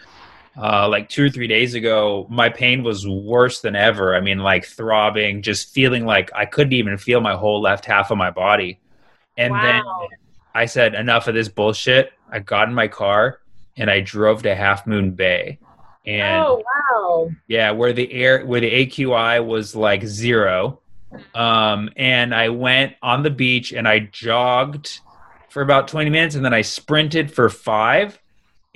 uh, 0.62 0.88
like 0.90 1.10
two 1.10 1.26
or 1.26 1.30
three 1.30 1.48
days 1.48 1.74
ago, 1.74 2.28
my 2.30 2.50
pain 2.50 2.84
was 2.84 3.08
worse 3.08 3.62
than 3.62 3.76
ever. 3.76 4.16
I 4.16 4.20
mean, 4.20 4.40
like 4.40 4.66
throbbing, 4.66 5.42
just 5.42 5.74
feeling 5.74 6.06
like 6.06 6.32
I 6.36 6.46
couldn't 6.46 6.74
even 6.74 6.98
feel 6.98 7.22
my 7.22 7.36
whole 7.36 7.62
left 7.62 7.86
half 7.86 8.12
of 8.12 8.18
my 8.18 8.30
body. 8.30 8.80
And 9.38 9.54
wow. 9.54 9.62
then 9.62 9.84
I 10.54 10.66
said, 10.66 10.96
enough 10.96 11.28
of 11.28 11.34
this 11.34 11.48
bullshit. 11.48 12.12
I 12.32 12.40
got 12.40 12.68
in 12.68 12.74
my 12.74 12.88
car 12.88 13.40
and 13.78 13.90
I 13.90 14.02
drove 14.02 14.44
to 14.44 14.56
Half 14.56 14.88
Moon 14.88 15.12
Bay. 15.12 15.60
And 16.06 16.44
oh 16.44 16.64
wow! 16.66 17.30
Yeah, 17.48 17.72
where 17.72 17.94
the 17.94 18.12
air, 18.12 18.46
where 18.46 18.62
the 18.62 18.88
AQI 18.88 19.46
was 19.46 19.76
like 19.76 20.06
zero, 20.06 20.80
um, 21.36 21.90
and 21.96 22.34
I 22.34 22.50
went 22.50 22.96
on 23.02 23.24
the 23.24 23.30
beach 23.30 23.74
and 23.74 23.88
I 23.88 24.00
jogged 24.00 25.02
for 25.50 25.62
about 25.62 25.88
20 25.88 26.10
minutes 26.10 26.36
and 26.36 26.46
then 26.46 26.54
I 26.54 26.62
sprinted 26.62 27.34
for 27.34 27.50
five 27.50 28.20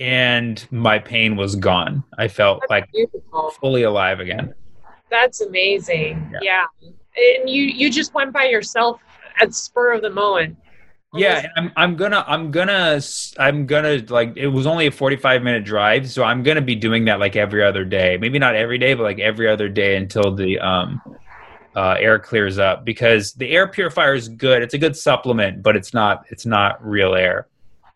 and 0.00 0.66
my 0.70 0.98
pain 0.98 1.36
was 1.36 1.54
gone. 1.54 2.02
I 2.18 2.28
felt 2.28 2.60
That's 2.60 2.70
like 2.70 2.92
beautiful. 2.92 3.50
fully 3.60 3.84
alive 3.84 4.20
again. 4.20 4.54
That's 5.10 5.40
amazing. 5.40 6.30
Yeah. 6.42 6.64
yeah. 6.82 6.90
And 7.38 7.48
you 7.48 7.62
you 7.62 7.90
just 7.90 8.12
went 8.14 8.32
by 8.32 8.44
yourself 8.46 9.00
at 9.40 9.54
spur 9.54 9.92
of 9.92 10.02
the 10.02 10.10
moment. 10.10 10.56
Yeah 11.16 11.46
I'm, 11.56 11.72
I'm 11.76 11.96
gonna 11.96 12.24
i'm 12.26 12.50
gonna 12.50 13.00
i'm 13.38 13.66
gonna 13.66 14.02
like 14.08 14.36
it 14.36 14.48
was 14.48 14.66
only 14.66 14.86
a 14.86 14.90
45 14.90 15.42
minute 15.42 15.64
drive 15.64 16.10
so 16.10 16.22
i'm 16.24 16.42
gonna 16.42 16.60
be 16.60 16.74
doing 16.74 17.04
that 17.06 17.20
like 17.20 17.36
every 17.36 17.64
other 17.64 17.84
day. 17.84 18.16
Maybe 18.20 18.38
not 18.38 18.54
every 18.54 18.78
day 18.78 18.94
but 18.94 19.02
like 19.02 19.18
every 19.18 19.48
other 19.48 19.68
day 19.68 19.96
until 19.96 20.34
the 20.34 20.58
um 20.58 21.00
uh, 21.76 21.96
air 21.98 22.20
clears 22.20 22.56
up 22.56 22.84
because 22.84 23.32
the 23.32 23.50
air 23.50 23.66
purifier 23.66 24.14
is 24.14 24.28
good. 24.28 24.62
It's 24.62 24.74
a 24.74 24.78
good 24.78 24.96
supplement 24.96 25.62
but 25.62 25.74
it's 25.76 25.92
not 25.92 26.24
it's 26.30 26.46
not 26.46 26.84
real 26.84 27.14
air. 27.14 27.48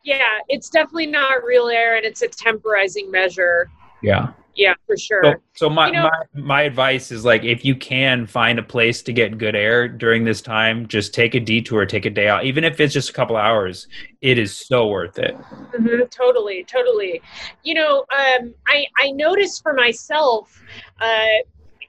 Yeah 0.03 0.39
it's 0.49 0.69
definitely 0.69 1.07
not 1.07 1.45
real 1.45 1.69
air 1.69 1.97
and 1.97 2.05
it's 2.05 2.23
a 2.23 2.29
temporizing 2.29 3.11
measure. 3.11 3.71
Yeah 4.03 4.33
yeah 4.59 4.75
for 4.87 4.97
sure. 4.97 5.23
so, 5.23 5.35
so 5.55 5.71
my, 5.71 5.87
You 5.87 5.93
know- 5.95 6.11
my 6.35 6.43
my 6.43 6.63
advice 6.63 7.11
is 7.11 7.25
like 7.25 7.45
if 7.45 7.65
you 7.65 7.75
can 7.75 8.27
find 8.27 8.59
a 8.59 8.63
place 8.63 9.01
to 9.03 9.13
get 9.13 9.39
good 9.39 9.55
air 9.57 9.89
during 9.89 10.25
this 10.25 10.43
time 10.43 10.87
just 10.89 11.15
take 11.15 11.35
a 11.35 11.41
detour 11.41 11.87
take 11.87 12.05
a 12.05 12.11
day 12.11 12.29
out. 12.29 12.45
Even 12.45 12.65
if 12.65 12.79
it's 12.81 12.93
just 12.93 13.09
a 13.11 13.13
couple 13.13 13.37
hours 13.37 13.87
it 14.21 14.37
is 14.39 14.55
so 14.55 14.89
worth 14.89 15.19
it. 15.19 15.37
Mhm, 15.73 16.11
totally 16.11 16.65
totally. 16.65 17.23
You 17.63 17.75
know 17.75 18.05
um, 18.21 18.55
i 18.67 18.85
i 18.99 19.11
noticed 19.13 19.63
for 19.63 19.73
myself 19.75 20.63
uh, 21.01 21.27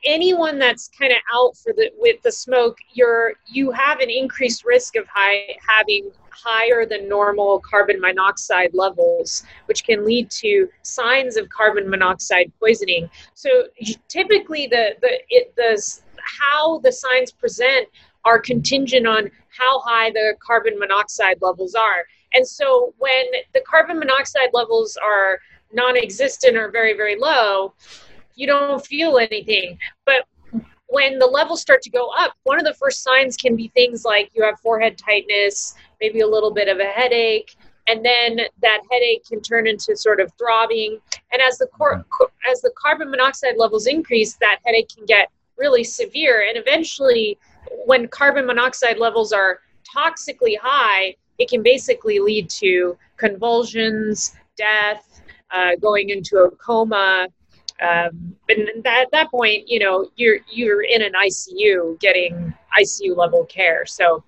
anyone 0.05 0.57
that's 0.59 0.89
kind 0.97 1.11
of 1.11 1.17
out 1.33 1.57
for 1.57 1.73
the 1.73 1.91
with 1.97 2.21
the 2.21 2.31
smoke 2.31 2.77
you're 2.93 3.33
you 3.47 3.71
have 3.71 3.99
an 3.99 4.09
increased 4.09 4.63
risk 4.63 4.95
of 4.95 5.05
high 5.13 5.55
having 5.67 6.11
higher 6.43 6.85
than 6.85 7.07
normal 7.07 7.59
carbon 7.59 7.99
monoxide 7.99 8.73
levels 8.73 9.43
which 9.65 9.83
can 9.83 10.05
lead 10.05 10.29
to 10.29 10.67
signs 10.83 11.37
of 11.37 11.49
carbon 11.49 11.89
monoxide 11.89 12.51
poisoning. 12.59 13.09
So 13.33 13.49
typically 14.07 14.67
the 14.67 14.95
the 15.01 15.19
it 15.29 15.55
the 15.55 15.81
how 16.39 16.79
the 16.79 16.91
signs 16.91 17.31
present 17.31 17.87
are 18.25 18.39
contingent 18.39 19.07
on 19.07 19.31
how 19.49 19.79
high 19.79 20.11
the 20.11 20.35
carbon 20.45 20.77
monoxide 20.77 21.37
levels 21.41 21.75
are. 21.75 22.05
And 22.33 22.47
so 22.47 22.93
when 22.97 23.25
the 23.53 23.61
carbon 23.61 23.97
monoxide 23.97 24.49
levels 24.53 24.97
are 25.03 25.39
non-existent 25.71 26.57
or 26.57 26.71
very 26.71 26.95
very 26.95 27.15
low 27.15 27.73
you 28.39 28.47
don't 28.47 28.85
feel 28.85 29.17
anything. 29.17 29.77
But 30.05 30.25
when 30.87 31.19
the 31.19 31.25
levels 31.25 31.61
start 31.61 31.81
to 31.83 31.89
go 31.89 32.09
up 32.17 32.33
one 32.43 32.57
of 32.57 32.65
the 32.65 32.73
first 32.73 33.03
signs 33.03 33.37
can 33.37 33.55
be 33.55 33.67
things 33.69 34.03
like 34.03 34.31
you 34.33 34.43
have 34.43 34.59
forehead 34.59 34.97
tightness 34.97 35.75
maybe 35.99 36.21
a 36.21 36.27
little 36.27 36.51
bit 36.51 36.67
of 36.67 36.79
a 36.79 36.85
headache 36.85 37.55
and 37.89 38.05
then 38.05 38.41
that 38.61 38.81
headache 38.91 39.25
can 39.25 39.41
turn 39.41 39.65
into 39.65 39.97
sort 39.97 40.19
of 40.19 40.31
throbbing. 40.37 40.99
And 41.31 41.41
as 41.41 41.57
the 41.57 41.67
cor- 41.67 42.05
co- 42.09 42.29
as 42.49 42.61
the 42.61 42.71
carbon 42.77 43.09
monoxide 43.09 43.57
levels 43.57 43.87
increase 43.87 44.35
that 44.35 44.59
headache 44.63 44.89
can 44.95 45.05
get 45.05 45.29
really 45.57 45.83
severe. 45.83 46.45
And 46.47 46.57
eventually 46.57 47.37
when 47.85 48.07
carbon 48.07 48.45
monoxide 48.45 48.99
levels 48.99 49.33
are 49.33 49.59
toxically 49.95 50.55
high 50.61 51.15
it 51.39 51.49
can 51.49 51.63
basically 51.63 52.19
lead 52.19 52.49
to 52.49 52.97
convulsions 53.17 54.35
death 54.57 55.21
uh, 55.51 55.75
going 55.81 56.09
into 56.09 56.37
a 56.39 56.51
coma. 56.51 57.27
Um, 57.81 58.35
and 58.49 58.85
at 58.85 59.09
that 59.11 59.31
point 59.31 59.63
you 59.67 59.79
know 59.79 60.09
you're 60.15 60.39
you're 60.51 60.83
in 60.83 61.01
an 61.01 61.13
icu 61.13 61.99
getting 61.99 62.53
icu 62.77 63.15
level 63.15 63.45
care. 63.45 63.85
So 63.85 64.23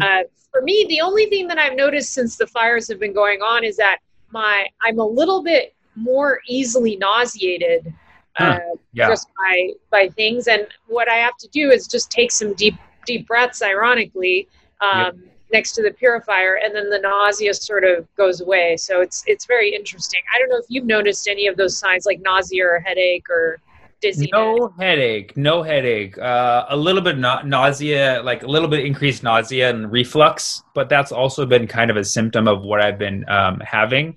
uh, 0.00 0.22
for 0.56 0.62
me 0.62 0.86
the 0.88 1.00
only 1.00 1.26
thing 1.26 1.46
that 1.46 1.58
i've 1.58 1.76
noticed 1.76 2.12
since 2.12 2.36
the 2.36 2.46
fires 2.46 2.88
have 2.88 2.98
been 2.98 3.12
going 3.12 3.40
on 3.40 3.62
is 3.62 3.76
that 3.76 3.98
my 4.30 4.66
i'm 4.82 4.98
a 4.98 5.04
little 5.04 5.42
bit 5.42 5.74
more 5.94 6.40
easily 6.48 6.96
nauseated 6.96 7.92
uh, 8.38 8.58
Huh. 8.58 8.60
Yeah. 8.92 9.08
just 9.08 9.28
by 9.38 9.70
by 9.90 10.08
things 10.10 10.46
and 10.46 10.66
what 10.88 11.08
i 11.08 11.14
have 11.14 11.36
to 11.38 11.48
do 11.48 11.70
is 11.70 11.86
just 11.86 12.10
take 12.10 12.30
some 12.30 12.52
deep 12.54 12.74
deep 13.06 13.26
breaths 13.26 13.62
ironically 13.62 14.48
um, 14.82 15.22
next 15.52 15.72
to 15.72 15.82
the 15.82 15.90
purifier 15.90 16.58
and 16.62 16.74
then 16.74 16.90
the 16.90 16.98
nausea 16.98 17.54
sort 17.54 17.84
of 17.84 18.06
goes 18.16 18.40
away 18.42 18.76
so 18.76 19.00
it's 19.00 19.24
it's 19.26 19.46
very 19.46 19.74
interesting 19.74 20.20
i 20.34 20.38
don't 20.38 20.50
know 20.50 20.58
if 20.58 20.66
you've 20.68 20.84
noticed 20.84 21.28
any 21.28 21.46
of 21.46 21.56
those 21.56 21.78
signs 21.78 22.04
like 22.04 22.20
nausea 22.20 22.64
or 22.66 22.78
headache 22.80 23.28
or 23.30 23.58
dizziness 24.00 24.30
No 24.32 24.74
headache, 24.78 25.36
no 25.36 25.62
headache. 25.62 26.18
Uh, 26.18 26.66
a 26.68 26.76
little 26.76 27.00
bit 27.02 27.18
na- 27.18 27.42
nausea, 27.42 28.22
like 28.22 28.42
a 28.42 28.46
little 28.46 28.68
bit 28.68 28.84
increased 28.84 29.22
nausea 29.22 29.70
and 29.70 29.90
reflux, 29.90 30.62
but 30.74 30.88
that's 30.88 31.12
also 31.12 31.46
been 31.46 31.66
kind 31.66 31.90
of 31.90 31.96
a 31.96 32.04
symptom 32.04 32.48
of 32.48 32.62
what 32.62 32.80
I've 32.80 32.98
been 32.98 33.28
um, 33.28 33.60
having. 33.60 34.16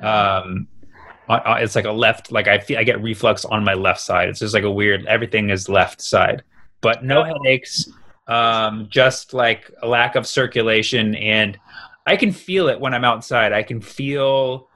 Um, 0.00 0.68
uh, 1.28 1.32
uh, 1.32 1.58
it's 1.60 1.76
like 1.76 1.84
a 1.84 1.92
left, 1.92 2.32
like 2.32 2.48
I 2.48 2.58
feel 2.58 2.78
I 2.78 2.84
get 2.84 3.00
reflux 3.02 3.44
on 3.44 3.64
my 3.64 3.74
left 3.74 4.00
side. 4.00 4.28
It's 4.28 4.40
just 4.40 4.54
like 4.54 4.64
a 4.64 4.70
weird. 4.70 5.06
Everything 5.06 5.50
is 5.50 5.68
left 5.68 6.02
side, 6.02 6.42
but 6.80 7.04
no 7.04 7.22
headaches. 7.22 7.88
Um, 8.26 8.86
just 8.90 9.34
like 9.34 9.70
a 9.82 9.86
lack 9.86 10.14
of 10.14 10.26
circulation, 10.26 11.14
and 11.16 11.58
I 12.06 12.16
can 12.16 12.32
feel 12.32 12.68
it 12.68 12.80
when 12.80 12.94
I'm 12.94 13.04
outside. 13.04 13.52
I 13.52 13.62
can 13.62 13.80
feel 13.80 14.68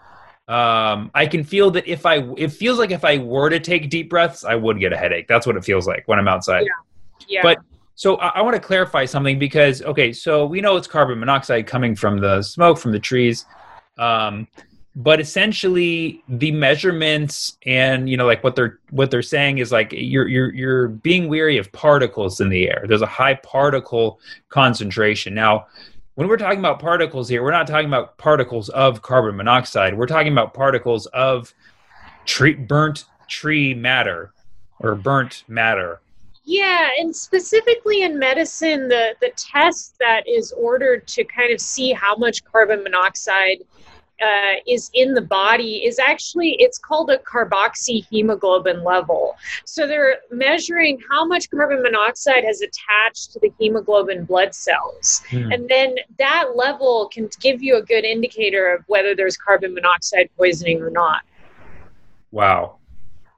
um 0.48 1.10
i 1.14 1.26
can 1.26 1.42
feel 1.42 1.70
that 1.72 1.86
if 1.88 2.06
i 2.06 2.18
it 2.36 2.52
feels 2.52 2.78
like 2.78 2.92
if 2.92 3.04
i 3.04 3.18
were 3.18 3.50
to 3.50 3.58
take 3.58 3.90
deep 3.90 4.08
breaths 4.08 4.44
i 4.44 4.54
would 4.54 4.78
get 4.78 4.92
a 4.92 4.96
headache. 4.96 5.26
That's 5.26 5.46
what 5.46 5.56
it 5.56 5.64
feels 5.64 5.86
like 5.86 6.06
when 6.06 6.18
i'm 6.18 6.28
outside. 6.28 6.66
Yeah. 6.66 7.28
Yeah. 7.28 7.42
but 7.42 7.58
so 7.94 8.16
i, 8.16 8.28
I 8.28 8.42
want 8.42 8.54
to 8.54 8.60
clarify 8.60 9.04
something 9.06 9.38
because 9.38 9.82
okay 9.82 10.12
so 10.12 10.46
we 10.46 10.60
know 10.60 10.76
it's 10.76 10.86
carbon 10.86 11.18
monoxide 11.18 11.66
coming 11.66 11.96
from 11.96 12.20
the 12.20 12.42
smoke 12.42 12.78
from 12.78 12.92
the 12.92 13.00
trees 13.00 13.44
um 13.98 14.46
but 14.96 15.20
essentially 15.20 16.24
the 16.26 16.50
measurements 16.50 17.58
and 17.66 18.08
you 18.08 18.16
know 18.16 18.24
like 18.24 18.42
what 18.42 18.56
they're 18.56 18.78
what 18.90 19.10
they're 19.10 19.20
saying 19.20 19.58
is 19.58 19.70
like 19.70 19.92
you're 19.92 20.26
you're 20.26 20.54
you're 20.54 20.88
being 20.88 21.28
weary 21.28 21.58
of 21.58 21.70
particles 21.72 22.40
in 22.40 22.48
the 22.48 22.66
air. 22.66 22.86
There's 22.88 23.02
a 23.02 23.06
high 23.06 23.34
particle 23.34 24.18
concentration. 24.48 25.34
Now 25.34 25.66
when 26.16 26.28
we're 26.28 26.36
talking 26.38 26.58
about 26.58 26.80
particles 26.80 27.28
here 27.28 27.42
we're 27.42 27.52
not 27.52 27.66
talking 27.66 27.86
about 27.86 28.18
particles 28.18 28.68
of 28.70 29.02
carbon 29.02 29.36
monoxide. 29.36 29.96
We're 29.96 30.06
talking 30.06 30.32
about 30.32 30.52
particles 30.52 31.06
of 31.06 31.54
tree 32.24 32.54
burnt 32.54 33.04
tree 33.28 33.72
matter 33.72 34.32
or 34.80 34.94
burnt 34.94 35.44
matter. 35.46 36.00
Yeah, 36.44 36.90
and 36.98 37.14
specifically 37.14 38.02
in 38.02 38.18
medicine, 38.18 38.88
the 38.88 39.14
the 39.20 39.30
test 39.36 39.96
that 39.98 40.26
is 40.26 40.52
ordered 40.52 41.06
to 41.08 41.24
kind 41.24 41.52
of 41.52 41.60
see 41.60 41.92
how 41.92 42.16
much 42.16 42.44
carbon 42.44 42.82
monoxide 42.82 43.62
uh, 44.22 44.54
is 44.66 44.90
in 44.94 45.12
the 45.14 45.20
body 45.20 45.84
is 45.84 45.98
actually 45.98 46.56
it's 46.58 46.78
called 46.78 47.10
a 47.10 47.18
carboxyhemoglobin 47.18 48.82
level. 48.84 49.36
So 49.64 49.86
they're 49.86 50.18
measuring 50.30 50.98
how 51.10 51.24
much 51.26 51.50
carbon 51.50 51.82
monoxide 51.82 52.44
has 52.44 52.62
attached 52.62 53.32
to 53.32 53.40
the 53.40 53.52
hemoglobin 53.58 54.24
blood 54.24 54.54
cells, 54.54 55.22
Hmm. 55.30 55.52
and 55.52 55.68
then 55.68 55.96
that 56.18 56.56
level 56.56 57.08
can 57.12 57.28
give 57.40 57.62
you 57.62 57.76
a 57.76 57.82
good 57.82 58.04
indicator 58.04 58.72
of 58.74 58.84
whether 58.86 59.14
there's 59.14 59.36
carbon 59.36 59.74
monoxide 59.74 60.30
poisoning 60.36 60.80
or 60.82 60.90
not. 60.90 61.22
wow 62.32 62.76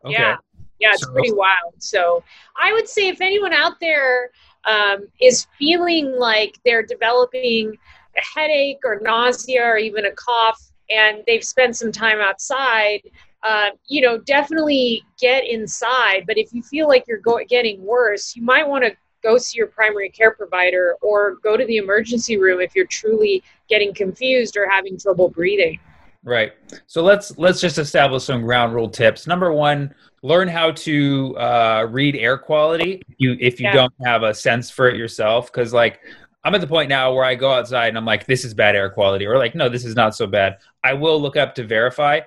okay 0.04 0.12
Yeah. 0.14 0.36
Yeah, 0.80 0.92
it's 0.92 1.04
So- 1.04 1.12
pretty 1.12 1.32
wild. 1.32 1.74
So 1.78 2.22
I 2.56 2.72
would 2.72 2.88
say 2.88 3.08
if 3.08 3.20
anyone 3.20 3.52
out 3.52 3.80
there 3.80 4.30
um, 4.64 5.08
is 5.20 5.46
feeling 5.58 6.12
like 6.12 6.56
they're 6.64 6.82
developing 6.84 7.76
a 8.16 8.20
headache 8.38 8.78
or 8.84 9.00
nausea 9.00 9.64
or 9.64 9.76
even 9.76 10.04
a 10.06 10.12
cough 10.12 10.67
and 10.90 11.22
they've 11.26 11.44
spent 11.44 11.76
some 11.76 11.92
time 11.92 12.18
outside, 12.20 13.00
uh, 13.42 13.70
you 13.86 14.00
know, 14.00 14.18
definitely 14.18 15.04
get 15.20 15.46
inside. 15.46 16.24
But 16.26 16.38
if 16.38 16.52
you 16.52 16.62
feel 16.62 16.88
like 16.88 17.04
you're 17.06 17.18
go- 17.18 17.40
getting 17.48 17.84
worse, 17.84 18.34
you 18.34 18.42
might 18.42 18.66
want 18.66 18.84
to 18.84 18.96
go 19.22 19.36
see 19.36 19.58
your 19.58 19.66
primary 19.66 20.08
care 20.08 20.32
provider 20.32 20.96
or 21.02 21.36
go 21.42 21.56
to 21.56 21.64
the 21.66 21.76
emergency 21.76 22.36
room 22.36 22.60
if 22.60 22.74
you're 22.74 22.86
truly 22.86 23.42
getting 23.68 23.92
confused 23.92 24.56
or 24.56 24.68
having 24.68 24.98
trouble 24.98 25.28
breathing. 25.28 25.78
Right. 26.24 26.52
So 26.86 27.02
let's 27.02 27.38
let's 27.38 27.60
just 27.60 27.78
establish 27.78 28.24
some 28.24 28.42
ground 28.42 28.74
rule 28.74 28.88
tips. 28.88 29.26
Number 29.26 29.52
one, 29.52 29.94
learn 30.22 30.48
how 30.48 30.72
to 30.72 31.36
uh, 31.38 31.86
read 31.88 32.16
air 32.16 32.36
quality. 32.36 33.02
You 33.18 33.36
if 33.40 33.60
you 33.60 33.66
Yeah. 33.66 33.72
don't 33.72 33.94
have 34.04 34.24
a 34.24 34.34
sense 34.34 34.68
for 34.70 34.88
it 34.88 34.96
yourself, 34.96 35.50
because 35.52 35.72
like 35.72 36.00
I'm 36.48 36.54
at 36.54 36.62
the 36.62 36.66
point 36.66 36.88
now 36.88 37.12
where 37.12 37.26
I 37.26 37.34
go 37.34 37.52
outside 37.52 37.88
and 37.88 37.98
I'm 37.98 38.06
like, 38.06 38.24
this 38.24 38.42
is 38.42 38.54
bad 38.54 38.74
air 38.74 38.88
quality, 38.88 39.26
or 39.26 39.36
like, 39.36 39.54
no, 39.54 39.68
this 39.68 39.84
is 39.84 39.94
not 39.94 40.16
so 40.16 40.26
bad. 40.26 40.56
I 40.82 40.94
will 40.94 41.20
look 41.20 41.36
up 41.36 41.54
to 41.56 41.66
verify, 41.66 42.20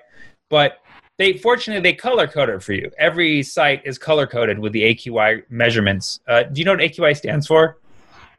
but 0.48 0.78
they 1.18 1.32
fortunately 1.38 1.82
they 1.82 1.96
color 1.96 2.28
code 2.28 2.48
it 2.48 2.62
for 2.62 2.72
you. 2.72 2.88
Every 2.98 3.42
site 3.42 3.82
is 3.84 3.98
color 3.98 4.28
coded 4.28 4.60
with 4.60 4.72
the 4.72 4.94
AQI 4.94 5.42
measurements. 5.50 6.20
Uh, 6.28 6.44
do 6.44 6.60
you 6.60 6.64
know 6.64 6.70
what 6.70 6.78
AQI 6.78 7.16
stands 7.16 7.48
for? 7.48 7.78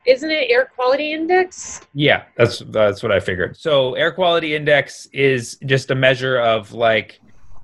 Isn't 0.06 0.32
it 0.32 0.50
air 0.50 0.72
quality 0.74 1.12
index? 1.12 1.82
Yeah, 1.94 2.24
that's 2.38 2.60
that's 2.68 3.04
what 3.04 3.12
I 3.12 3.20
figured. 3.20 3.58
So 3.58 3.96
air 3.96 4.13
quality 4.13 4.56
index 4.56 5.08
is 5.12 5.58
just 5.66 5.92
a 5.92 5.96
measure 5.96 6.40
of 6.40 6.72
like 6.72 7.20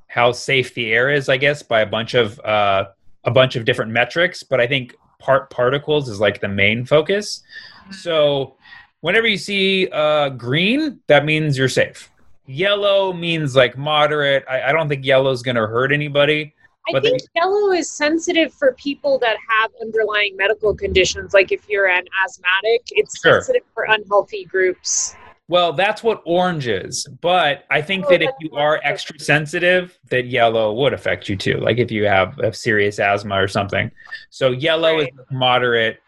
how 0.07 0.33
safe 0.33 0.73
the 0.73 0.91
air 0.91 1.09
is, 1.09 1.29
I 1.29 1.38
guess, 1.38 1.63
by 1.63 1.79
a 1.79 1.85
bunch 1.85 2.15
of 2.15 2.38
uh, 2.41 2.89
a 3.23 3.31
bunch 3.31 3.55
of 3.55 3.63
different 3.63 3.93
metrics. 3.93 4.43
But 4.43 4.59
I 4.59 4.67
think 4.67 4.93
part 5.19 5.49
particles 5.49 6.09
is 6.09 6.19
like 6.19 6.41
the 6.41 6.49
main 6.49 6.83
focus. 6.83 7.43
So 7.91 8.55
whenever 9.01 9.27
you 9.27 9.38
see 9.38 9.88
uh, 9.91 10.29
green, 10.29 11.00
that 11.08 11.25
means 11.25 11.58
you're 11.58 11.69
safe. 11.69 12.10
Yellow 12.46 13.13
means 13.13 13.55
like 13.55 13.77
moderate. 13.77 14.43
I, 14.50 14.63
I 14.63 14.72
don't 14.72 14.89
think 14.89 15.05
yellow 15.05 15.31
is 15.31 15.43
going 15.43 15.55
to 15.55 15.67
hurt 15.67 15.91
anybody. 15.91 16.53
I 16.96 17.00
think 17.00 17.22
yellow 17.36 17.72
is 17.72 17.91
sensitive 17.91 18.51
for 18.53 18.74
people 18.74 19.19
that 19.19 19.38
have 19.48 19.69
underlying 19.79 20.36
medical 20.36 20.74
conditions. 20.74 21.34
Like 21.34 21.51
if 21.51 21.67
you're 21.69 21.88
an 21.88 22.05
asthmatic, 22.25 22.81
it's 22.91 23.22
Sure. 23.22 23.41
sensitive 23.41 23.62
for 23.75 23.84
unhealthy 23.89 24.46
groups. 24.46 25.15
Well, 25.50 25.74
that's 25.74 26.03
what 26.03 26.22
orange 26.25 26.67
is. 26.67 27.08
But 27.22 27.65
I 27.69 27.81
think 27.81 28.05
Oh, 28.05 28.10
that 28.10 28.22
if 28.22 28.31
you 28.39 28.51
are 28.55 28.79
extra 28.84 29.19
sensitive, 29.19 30.00
that 30.10 30.27
yellow 30.27 30.74
would 30.74 30.93
affect 30.93 31.27
you 31.29 31.36
too. 31.36 31.58
Like 31.58 31.77
if 31.77 31.91
you 31.91 32.05
have 32.05 32.39
a 32.39 32.53
serious 32.53 33.00
asthma 33.00 33.36
or 33.36 33.48
something. 33.48 33.91
So 34.29 34.51
yellow 34.51 34.98
Right. 34.98 35.12
is 35.13 35.19
moderate. 35.31 36.01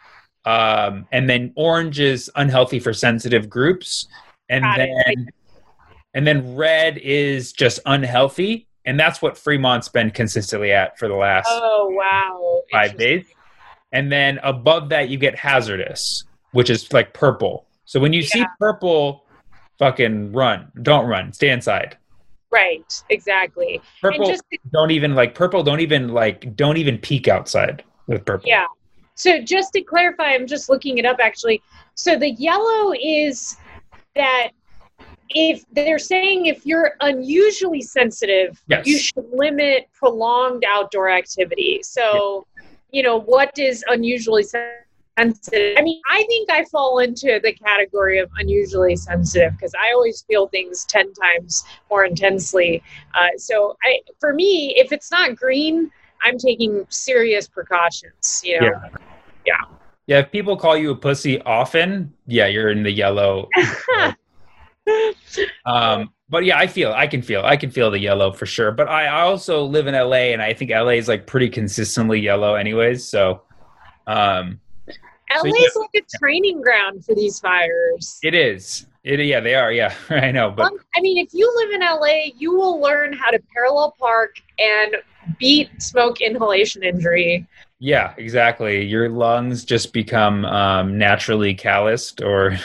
Um, 0.46 1.08
and 1.12 1.30
then 1.30 1.54
orange 1.56 2.00
is 2.00 2.32
unhealthy 2.36 2.80
for 2.80 2.94
sensitive 2.94 3.50
groups. 3.50 4.08
And 4.50 4.64
Got 4.64 4.80
it. 4.82 4.90
then 5.06 5.30
and 6.14 6.28
then 6.28 6.56
red 6.56 6.98
is 6.98 7.54
just 7.54 7.80
unhealthy. 7.86 8.68
And 8.86 9.00
that's 9.00 9.22
what 9.22 9.38
Fremont's 9.38 9.88
been 9.88 10.12
consistently 10.12 10.72
at 10.72 10.98
for 10.98 11.08
the 11.08 11.16
last 11.16 11.48
Oh 11.50 11.90
wow. 11.96 12.62
five 12.72 12.98
days. 12.98 13.26
And 13.92 14.12
then 14.12 14.40
above 14.44 14.90
that, 14.90 15.10
you 15.10 15.18
get 15.18 15.36
hazardous, 15.38 16.24
which 16.52 16.70
is 16.70 16.92
like 16.92 17.14
purple. 17.14 17.68
So 17.86 18.00
when 18.00 18.14
you 18.14 18.24
see 18.24 18.44
purple, 18.60 19.26
fucking 19.80 20.32
run. 20.32 20.72
Don't 20.82 21.06
run. 21.08 21.34
Stay 21.34 21.50
inside. 21.50 21.98
Right. 22.52 22.84
Exactly. 23.10 23.82
Purple, 24.02 24.26
And 24.28 24.34
just 24.34 24.44
don't 24.74 24.92
even 24.92 25.14
like 25.16 25.36
purple. 25.36 25.64
Don't 25.64 25.80
even 25.80 26.10
like 26.10 26.56
don't 26.56 26.78
even 26.78 26.98
peek 26.98 27.28
outside 27.28 27.84
with 28.08 28.26
purple. 28.26 28.50
Yeah. 28.50 28.66
So 29.22 29.40
just 29.40 29.74
to 29.74 29.82
clarify, 29.84 30.34
I'm 30.34 30.48
just 30.48 30.68
looking 30.68 30.98
it 30.98 31.06
up 31.06 31.18
actually. 31.22 31.62
So 31.94 32.18
the 32.18 32.32
yellow 32.32 32.92
is 33.00 33.56
that 34.16 34.50
if 35.30 35.64
they're 35.72 36.00
saying 36.00 36.48
if 36.48 36.66
you're 36.66 36.94
unusually 37.02 37.84
sensitive, 37.84 38.60
Yes. 38.68 38.88
you 38.88 38.98
should 38.98 39.30
limit 39.32 39.88
prolonged 39.94 40.66
outdoor 40.68 41.12
activity. 41.12 41.82
So, 41.84 42.48
you 42.90 43.04
know, 43.04 43.20
what 43.20 43.60
is 43.60 43.86
unusually 43.90 44.42
sensitive? 44.42 45.78
I 45.78 45.84
mean, 45.84 46.02
I 46.10 46.24
think 46.24 46.50
I 46.50 46.66
fall 46.66 46.98
into 46.98 47.40
the 47.44 47.54
category 47.54 48.18
of 48.18 48.28
unusually 48.40 48.96
sensitive 48.96 49.52
because 49.52 49.76
I 49.76 49.94
always 49.94 50.24
feel 50.24 50.48
things 50.48 50.84
10 50.86 51.14
times 51.14 51.64
more 51.92 52.06
intensely. 52.06 52.82
Uh, 53.14 53.38
so 53.38 53.78
I, 53.84 54.00
for 54.20 54.34
me, 54.34 54.74
if 54.78 54.92
it's 54.92 55.12
not 55.12 55.36
green, 55.36 55.92
I'm 56.24 56.40
taking 56.40 56.88
serious 56.90 57.48
precautions, 57.48 58.42
you 58.44 58.60
know? 58.60 58.68
Yeah. 58.68 58.90
Yeah. 60.08 60.20
If 60.20 60.32
people 60.32 60.58
call 60.58 60.78
you 60.78 60.92
a 60.92 60.96
pussy 60.96 61.42
often, 61.42 62.14
yeah, 62.28 62.48
you're 62.48 62.70
in 62.70 62.84
the 62.84 62.92
yellow. 62.92 63.50
um, 65.66 66.12
but 66.30 66.46
yeah, 66.46 66.58
I 66.58 66.68
feel 66.68 66.92
I 66.94 67.08
can 67.08 67.22
feel 67.22 67.42
I 67.44 67.58
can 67.58 67.72
feel 67.72 67.92
the 67.92 68.00
yellow 68.00 68.32
for 68.32 68.46
sure. 68.46 68.72
But 68.72 68.88
I, 68.88 69.06
I 69.06 69.22
also 69.22 69.64
live 69.66 69.88
in 69.88 69.94
LA, 69.94 70.32
and 70.32 70.42
I 70.42 70.54
think 70.54 70.72
LA 70.72 70.92
is 70.92 71.08
like 71.08 71.28
pretty 71.28 71.50
consistently 71.50 72.20
yellow, 72.20 72.56
anyways. 72.56 73.08
So, 73.08 73.42
um, 74.08 74.60
So, 74.88 75.46
yeah. 75.46 75.68
like 75.76 75.90
a 75.96 76.18
training 76.18 76.62
ground 76.62 77.06
for 77.06 77.16
these 77.16 77.40
fires. 77.40 78.20
it 78.24 78.34
is. 78.34 78.88
It 79.04 79.20
yeah, 79.20 79.40
they 79.40 79.56
are. 79.56 79.72
Yeah, 79.72 79.94
I 80.10 80.32
know. 80.32 80.52
But 80.52 80.68
Um, 80.68 80.78
I 80.96 81.02
mean, 81.02 81.18
if 81.18 81.34
you 81.34 81.52
live 81.56 81.72
in 81.72 81.82
LA, 81.82 82.32
you 82.38 82.54
will 82.54 82.80
learn 82.80 83.14
how 83.14 83.30
to 83.30 83.40
parallel 83.54 83.96
park 84.00 84.36
and 84.60 84.98
beat 85.38 85.70
smoke 85.82 86.22
inhalation 86.22 86.84
injury. 86.84 87.46
Yeah, 87.84 88.14
exactly. 88.16 88.86
Your 88.86 89.10
lungs 89.10 89.66
just 89.66 89.92
become 89.92 90.46
um, 90.46 91.00
naturally 91.00 91.56
calloused, 91.56 92.22
or 92.22 92.56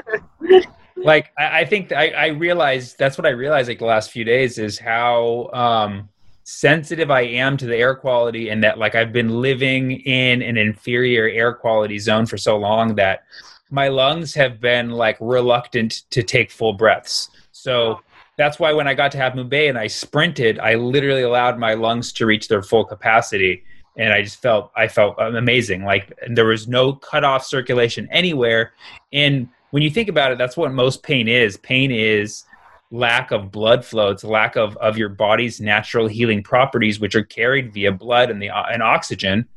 like 0.96 1.30
I, 1.38 1.60
I 1.60 1.64
think 1.64 1.92
I, 1.92 2.08
I 2.08 2.26
realized 2.26 2.98
that's 2.98 3.16
what 3.16 3.24
I 3.24 3.30
realized 3.30 3.68
like 3.68 3.78
the 3.78 3.84
last 3.84 4.10
few 4.10 4.24
days 4.24 4.58
is 4.58 4.80
how 4.80 5.48
um, 5.52 6.08
sensitive 6.42 7.08
I 7.08 7.20
am 7.20 7.56
to 7.58 7.66
the 7.66 7.76
air 7.76 7.94
quality, 7.94 8.48
and 8.48 8.64
that 8.64 8.78
like 8.78 8.96
I've 8.96 9.12
been 9.12 9.40
living 9.40 9.92
in 9.92 10.42
an 10.42 10.56
inferior 10.56 11.28
air 11.28 11.54
quality 11.54 12.00
zone 12.00 12.26
for 12.26 12.36
so 12.36 12.56
long 12.56 12.96
that 12.96 13.22
my 13.70 13.86
lungs 13.86 14.34
have 14.34 14.60
been 14.60 14.90
like 14.90 15.18
reluctant 15.20 16.02
to 16.10 16.24
take 16.24 16.50
full 16.50 16.72
breaths. 16.72 17.30
So 17.52 18.00
that's 18.36 18.58
why 18.58 18.72
when 18.72 18.88
I 18.88 18.94
got 18.94 19.12
to 19.12 19.18
have 19.18 19.48
Bay 19.48 19.68
and 19.68 19.78
I 19.78 19.86
sprinted, 19.86 20.58
I 20.58 20.74
literally 20.74 21.22
allowed 21.22 21.60
my 21.60 21.74
lungs 21.74 22.12
to 22.14 22.26
reach 22.26 22.48
their 22.48 22.64
full 22.64 22.84
capacity. 22.84 23.62
And 23.96 24.12
I 24.12 24.22
just 24.22 24.40
felt 24.40 24.70
I 24.74 24.88
felt 24.88 25.16
amazing. 25.18 25.84
Like 25.84 26.12
there 26.28 26.46
was 26.46 26.66
no 26.66 26.94
cutoff 26.94 27.44
circulation 27.44 28.08
anywhere. 28.10 28.72
And 29.12 29.48
when 29.70 29.82
you 29.82 29.90
think 29.90 30.08
about 30.08 30.32
it, 30.32 30.38
that's 30.38 30.56
what 30.56 30.72
most 30.72 31.02
pain 31.02 31.28
is. 31.28 31.56
Pain 31.58 31.90
is 31.90 32.44
lack 32.90 33.30
of 33.30 33.50
blood 33.50 33.84
flow. 33.84 34.10
It's 34.10 34.24
lack 34.24 34.56
of, 34.56 34.76
of 34.76 34.98
your 34.98 35.08
body's 35.08 35.60
natural 35.60 36.06
healing 36.06 36.42
properties, 36.42 37.00
which 37.00 37.14
are 37.14 37.24
carried 37.24 37.72
via 37.72 37.92
blood 37.92 38.30
and 38.30 38.40
the 38.40 38.50
and 38.50 38.82
oxygen 38.82 39.48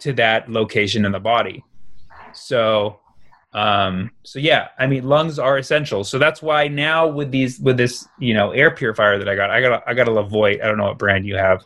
to 0.00 0.12
that 0.14 0.50
location 0.50 1.04
in 1.04 1.12
the 1.12 1.20
body. 1.20 1.64
So 2.32 3.00
um 3.56 4.10
so 4.22 4.38
yeah 4.38 4.68
i 4.78 4.86
mean 4.86 5.04
lungs 5.04 5.38
are 5.38 5.56
essential 5.56 6.04
so 6.04 6.18
that's 6.18 6.42
why 6.42 6.68
now 6.68 7.06
with 7.06 7.30
these 7.30 7.58
with 7.60 7.76
this 7.76 8.06
you 8.18 8.34
know 8.34 8.50
air 8.50 8.70
purifier 8.70 9.18
that 9.18 9.28
i 9.28 9.34
got 9.34 9.50
i 9.50 9.60
got 9.60 9.82
a, 9.82 9.88
i 9.88 9.94
got 9.94 10.08
a 10.08 10.10
Levoit 10.10 10.62
i 10.62 10.66
don't 10.66 10.76
know 10.76 10.84
what 10.84 10.98
brand 10.98 11.26
you 11.26 11.36
have 11.36 11.64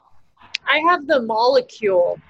I 0.70 0.78
have 0.88 1.06
the 1.06 1.20
Molekule. 1.20 2.20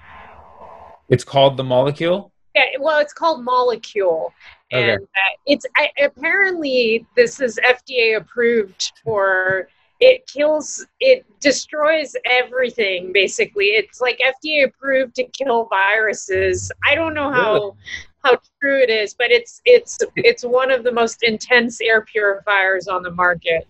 it's 1.09 1.23
called 1.23 1.57
the 1.57 1.63
Molekule 1.63 2.31
Yeah, 2.55 2.63
well, 2.79 2.99
it's 2.99 3.13
called 3.13 3.45
Molekule, 3.45 4.31
Okay. 4.73 4.93
and 4.93 5.01
uh, 5.03 5.33
it's 5.45 5.65
I, 5.77 5.89
apparently 6.01 7.05
this 7.15 7.39
is 7.41 7.59
FDA 7.75 8.17
approved 8.17 8.91
for. 9.03 9.67
It 10.03 10.25
kills, 10.25 10.83
it 10.99 11.25
destroys 11.39 12.15
everything. 12.25 13.11
Basically, 13.13 13.65
it's 13.79 14.01
like 14.01 14.17
FDA 14.33 14.65
approved 14.65 15.13
to 15.17 15.25
kill 15.25 15.67
viruses. 15.69 16.71
I 16.89 16.95
don't 16.95 17.13
know 17.13 17.31
how 17.31 17.75
how 18.23 18.33
true 18.59 18.79
it 18.81 18.89
is, 18.89 19.13
but 19.13 19.29
it's 19.31 19.61
it's 19.65 19.99
it's 20.15 20.43
one 20.43 20.71
of 20.71 20.83
the 20.83 20.91
most 20.91 21.21
intense 21.21 21.79
air 21.81 22.01
purifiers 22.13 22.87
on 22.87 23.03
the 23.03 23.11
market. 23.11 23.67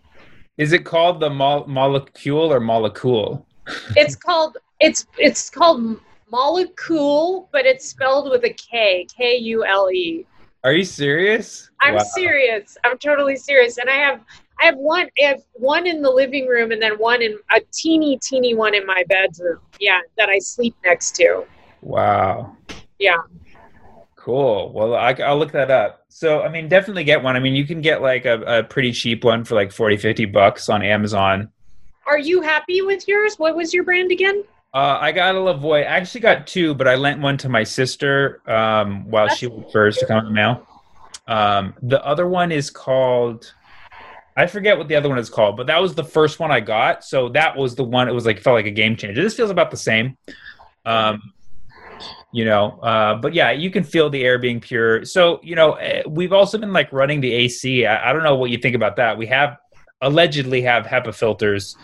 is 0.57 0.71
it 0.77 0.83
called 0.85 1.19
the 1.19 1.29
mo- 1.29 1.65
molecule 1.67 2.47
or 2.53 2.59
molecule 2.61 3.45
It's 3.95 4.15
called 4.15 4.57
it's 4.79 5.05
it's 5.17 5.49
called 5.49 5.99
Molekule, 6.31 7.47
but 7.51 7.65
it's 7.65 7.87
spelled 7.89 8.29
with 8.29 8.43
a 8.45 8.53
K, 8.53 9.05
K 9.15 9.35
U 9.37 9.65
L 9.65 9.89
E. 9.91 10.25
are 10.63 10.73
you 10.73 10.83
serious 10.85 11.69
I'm 11.81 11.95
Wow. 11.95 12.03
serious. 12.03 12.77
I'm 12.83 12.97
totally 12.99 13.35
serious. 13.35 13.77
And 13.79 13.89
I 13.89 13.95
have 13.95 14.21
I 14.61 14.65
have 14.65 14.75
one 14.77 15.07
I 15.21 15.25
have 15.25 15.41
one 15.53 15.87
in 15.87 16.01
the 16.01 16.09
living 16.11 16.47
room 16.47 16.71
and 16.71 16.81
then 16.81 16.93
one 16.99 17.21
in 17.23 17.37
a 17.51 17.59
teeny 17.73 18.17
teeny 18.21 18.53
one 18.53 18.75
in 18.75 18.85
my 18.85 19.03
bedroom. 19.09 19.59
Yeah, 19.79 19.99
that 20.17 20.29
I 20.29 20.37
sleep 20.39 20.75
next 20.85 21.15
to. 21.15 21.45
wow 21.81 22.55
Yeah. 22.99 23.17
cool 24.15 24.71
well 24.73 24.93
I, 24.93 25.13
i'll 25.13 25.37
look 25.39 25.51
that 25.53 25.71
up 25.71 26.05
so 26.09 26.41
i 26.43 26.49
mean 26.49 26.67
definitely 26.69 27.03
get 27.03 27.23
one 27.23 27.35
i 27.35 27.39
mean 27.39 27.55
you 27.55 27.65
can 27.65 27.81
get 27.81 28.03
like 28.03 28.25
a, 28.25 28.39
a 28.59 28.63
pretty 28.63 28.91
cheap 28.91 29.23
one 29.23 29.43
for 29.43 29.55
like 29.55 29.71
40 29.71 29.97
50 29.97 30.25
bucks 30.25 30.69
on 30.69 30.83
amazon 30.83 31.49
Are 32.05 32.19
you 32.19 32.41
happy 32.41 32.81
with 32.81 33.07
yours? 33.07 33.35
What 33.37 33.55
was 33.55 33.73
your 33.73 33.83
brand 33.83 34.11
again? 34.11 34.43
Uh, 34.73 34.97
I 35.01 35.11
got 35.11 35.35
a 35.35 35.37
Levoit. 35.37 35.81
I 35.81 35.97
actually 35.97 36.21
got 36.21 36.47
two, 36.47 36.73
but 36.73 36.87
I 36.87 36.95
lent 36.95 37.19
one 37.21 37.37
to 37.39 37.49
my 37.49 37.63
sister 37.63 38.41
um, 38.49 39.09
while 39.09 39.27
she 39.27 39.47
went 39.47 39.71
first 39.71 39.99
to 39.99 40.05
come 40.05 40.19
in 40.19 40.25
the 40.25 40.31
mail. 40.31 40.65
Um, 41.27 41.73
the 41.81 42.03
other 42.05 42.27
one 42.27 42.51
is 42.51 42.69
called. 42.69 43.53
I 44.37 44.47
forget 44.47 44.77
what 44.77 44.87
the 44.87 44.95
other 44.95 45.09
one 45.09 45.17
is 45.17 45.29
called, 45.29 45.57
but 45.57 45.67
that 45.67 45.81
was 45.81 45.93
the 45.93 46.03
first 46.03 46.39
one 46.39 46.51
I 46.51 46.61
got. 46.61 47.03
So 47.03 47.27
that 47.29 47.55
was 47.55 47.75
the 47.75 47.83
one. 47.83 48.07
It 48.07 48.13
was 48.13 48.25
like 48.25 48.39
felt 48.39 48.55
like 48.55 48.65
a 48.65 48.71
game 48.71 48.95
changer. 48.95 49.21
This 49.21 49.35
feels 49.35 49.49
about 49.49 49.71
the 49.71 49.77
same. 49.77 50.17
Um, 50.85 51.33
you 52.33 52.45
know, 52.45 52.79
uh, 52.79 53.15
but 53.15 53.33
yeah, 53.33 53.51
you 53.51 53.69
can 53.69 53.83
feel 53.83 54.09
the 54.09 54.23
air 54.23 54.39
being 54.39 54.61
pure. 54.61 55.03
So 55.03 55.41
you 55.43 55.55
know, 55.55 55.73
eh, 55.73 56.03
we've 56.07 56.31
also 56.31 56.57
been 56.57 56.71
like 56.71 56.91
running 56.93 57.19
the 57.19 57.33
AC. 57.33 57.85
I, 57.85 58.09
I 58.09 58.13
don't 58.13 58.23
know 58.23 58.35
what 58.35 58.51
you 58.51 58.57
think 58.57 58.75
about 58.75 58.95
that. 58.95 59.17
We 59.17 59.27
have 59.27 59.57
allegedly 60.01 60.61
have 60.61 60.85
HEPA 60.85 61.13
filters. 61.13 61.75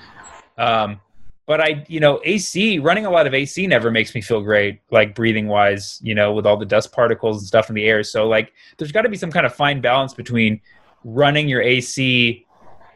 Um, 0.58 1.00
but 1.46 1.62
I, 1.62 1.86
you 1.88 2.00
know, 2.00 2.20
AC 2.26 2.80
running 2.80 3.06
a 3.06 3.10
lot 3.10 3.26
of 3.26 3.34
AC 3.34 3.68
never 3.68 3.90
makes 3.90 4.14
me 4.14 4.22
feel 4.22 4.42
great, 4.42 4.82
like 4.92 5.16
breathing 5.16 5.48
wise, 5.48 6.00
you 6.04 6.14
know, 6.14 6.34
with 6.34 6.46
all 6.46 6.58
the 6.58 6.66
dust 6.66 6.92
particles 6.92 7.38
and 7.40 7.48
stuff 7.48 7.70
in 7.70 7.76
the 7.76 7.86
air. 7.86 8.04
So 8.04 8.28
like, 8.28 8.52
there's 8.78 8.92
got 8.92 9.04
to 9.04 9.10
be 9.10 9.18
some 9.18 9.32
kind 9.32 9.46
of 9.46 9.56
fine 9.56 9.80
balance 9.80 10.14
between 10.14 10.60
running 11.04 11.48
your 11.48 11.62
AC 11.62 12.46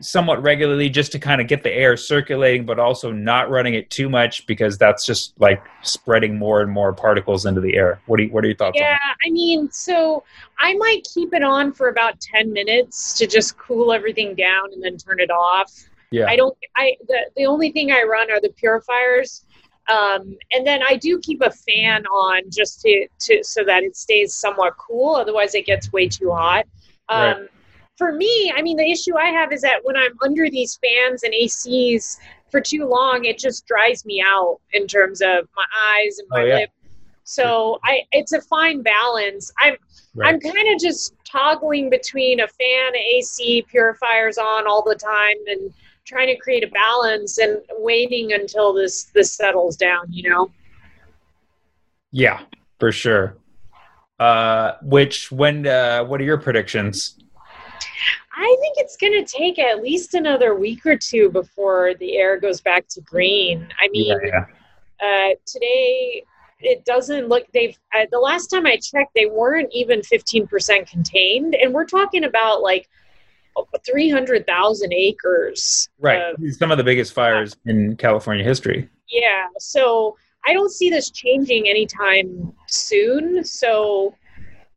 somewhat 0.01 0.41
regularly 0.41 0.89
just 0.89 1.11
to 1.11 1.19
kind 1.19 1.39
of 1.39 1.47
get 1.47 1.63
the 1.63 1.71
air 1.71 1.95
circulating, 1.95 2.65
but 2.65 2.79
also 2.79 3.11
not 3.11 3.49
running 3.49 3.75
it 3.75 3.89
too 3.89 4.09
much 4.09 4.45
because 4.47 4.77
that's 4.77 5.05
just 5.05 5.33
like 5.39 5.63
spreading 5.83 6.37
more 6.37 6.61
and 6.61 6.71
more 6.71 6.93
particles 6.93 7.45
into 7.45 7.61
the 7.61 7.75
air. 7.75 8.01
What 8.07 8.17
do 8.17 8.23
you, 8.23 8.29
what 8.29 8.43
are 8.43 8.47
your 8.47 8.57
thoughts? 8.57 8.77
Yeah, 8.79 8.97
I 9.25 9.29
mean, 9.29 9.71
so 9.71 10.23
I 10.59 10.73
might 10.75 11.05
keep 11.13 11.33
it 11.33 11.43
on 11.43 11.71
for 11.71 11.89
about 11.89 12.19
10 12.19 12.51
minutes 12.51 13.17
to 13.19 13.27
just 13.27 13.57
cool 13.57 13.93
everything 13.93 14.35
down 14.35 14.73
and 14.73 14.83
then 14.83 14.97
turn 14.97 15.19
it 15.19 15.31
off. 15.31 15.71
Yeah. 16.11 16.25
I 16.27 16.35
don't 16.35 16.57
I 16.75 16.97
the, 17.07 17.31
the 17.37 17.45
only 17.45 17.71
thing 17.71 17.91
I 17.91 18.03
run 18.03 18.29
are 18.31 18.41
the 18.41 18.49
purifiers. 18.49 19.45
Um, 19.87 20.37
and 20.51 20.65
then 20.65 20.81
I 20.83 20.95
do 20.95 21.19
keep 21.19 21.41
a 21.41 21.51
fan 21.51 22.05
on 22.05 22.43
just 22.49 22.81
to, 22.81 23.07
to 23.21 23.43
so 23.43 23.63
that 23.63 23.83
it 23.83 23.95
stays 23.95 24.33
somewhat 24.33 24.75
cool. 24.77 25.15
Otherwise, 25.15 25.55
it 25.55 25.65
gets 25.65 25.91
way 25.91 26.07
too 26.07 26.31
hot. 26.31 26.65
Um, 27.09 27.19
Right. 27.19 27.49
For 28.01 28.11
me, 28.11 28.51
I 28.57 28.63
mean, 28.63 28.77
the 28.77 28.91
issue 28.91 29.15
I 29.15 29.27
have 29.27 29.53
is 29.53 29.61
that 29.61 29.81
when 29.83 29.95
I'm 29.95 30.17
under 30.23 30.49
these 30.49 30.79
fans 30.81 31.21
and 31.21 31.35
ACs 31.35 32.17
for 32.49 32.59
too 32.59 32.87
long, 32.87 33.25
it 33.25 33.37
just 33.37 33.67
dries 33.67 34.03
me 34.07 34.23
out 34.25 34.59
in 34.73 34.87
terms 34.87 35.21
of 35.21 35.47
my 35.55 35.63
eyes 35.93 36.17
and 36.17 36.27
my 36.31 36.41
Oh, 36.41 36.45
yeah. 36.45 36.55
lip. 36.55 36.69
So 37.25 37.77
I, 37.83 38.01
it's 38.11 38.33
a 38.33 38.41
fine 38.41 38.81
balance. 38.81 39.53
I'm, 39.59 39.75
right. 40.15 40.33
I'm 40.33 40.39
kind 40.39 40.73
of 40.73 40.81
just 40.81 41.13
toggling 41.31 41.91
between 41.91 42.39
a 42.39 42.47
fan, 42.47 42.95
AC, 42.95 43.67
purifiers 43.69 44.39
on 44.39 44.65
all 44.65 44.81
the 44.81 44.95
time, 44.95 45.37
and 45.45 45.71
trying 46.03 46.29
to 46.29 46.37
create 46.37 46.63
a 46.63 46.71
balance 46.71 47.37
and 47.37 47.61
waiting 47.77 48.33
until 48.33 48.73
this 48.73 49.11
this 49.13 49.35
settles 49.35 49.77
down. 49.77 50.07
You 50.09 50.27
know. 50.27 50.51
Yeah, 52.11 52.39
for 52.79 52.91
sure. 52.91 53.37
Uh, 54.19 54.77
which 54.81 55.31
when? 55.31 55.67
Uh, 55.67 56.03
what 56.03 56.19
are 56.19 56.23
your 56.23 56.39
predictions? 56.39 57.20
I 58.35 58.57
think 58.61 58.77
it's 58.77 58.97
going 58.97 59.13
to 59.13 59.25
take 59.25 59.59
at 59.59 59.81
least 59.81 60.13
another 60.13 60.55
week 60.55 60.85
or 60.85 60.97
two 60.97 61.29
before 61.29 61.93
the 61.95 62.17
air 62.17 62.39
goes 62.39 62.61
back 62.61 62.87
to 62.89 63.01
green. 63.01 63.67
I 63.79 63.89
mean, 63.89 64.07
yeah, 64.07 64.45
yeah. 65.01 65.05
Uh, 65.05 65.35
today 65.45 66.23
it 66.61 66.85
doesn't 66.85 67.27
look 67.27 67.45
they've 67.53 67.77
uh, 67.95 68.05
the 68.11 68.19
last 68.19 68.47
time 68.47 68.65
i 68.65 68.77
checked 68.77 69.11
they 69.15 69.25
weren't 69.25 69.69
even 69.73 70.01
15% 70.01 70.89
contained 70.89 71.55
and 71.55 71.73
we're 71.73 71.85
talking 71.85 72.23
about 72.23 72.61
like 72.61 72.87
300,000 73.85 74.93
acres 74.93 75.89
right 75.99 76.35
some 76.51 76.71
of 76.71 76.77
the 76.77 76.83
biggest 76.83 77.13
fires 77.13 77.55
in 77.65 77.95
california 77.97 78.43
history 78.43 78.89
yeah 79.09 79.47
so 79.57 80.15
i 80.45 80.53
don't 80.53 80.71
see 80.71 80.89
this 80.89 81.09
changing 81.09 81.67
anytime 81.67 82.53
soon 82.67 83.43
so 83.43 84.13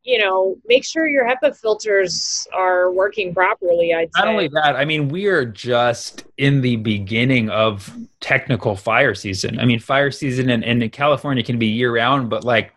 you 0.04 0.18
know, 0.18 0.56
make 0.66 0.84
sure 0.84 1.08
your 1.08 1.26
HEPA 1.26 1.56
filters 1.56 2.46
are 2.52 2.92
working 2.92 3.32
properly. 3.32 3.94
I'd 3.94 4.10
Not 4.14 4.28
only 4.28 4.48
that, 4.48 4.76
I 4.76 4.84
mean, 4.84 5.08
we 5.08 5.26
are 5.26 5.46
just 5.46 6.24
in 6.36 6.60
the 6.60 6.76
beginning 6.76 7.48
of 7.48 7.90
technical 8.20 8.76
fire 8.76 9.14
season. 9.14 9.58
I 9.58 9.64
mean, 9.64 9.80
fire 9.80 10.10
season 10.10 10.50
in, 10.50 10.62
in 10.62 10.90
California 10.90 11.42
can 11.42 11.58
be 11.58 11.66
year 11.66 11.94
round, 11.94 12.28
but 12.28 12.44
like 12.44 12.72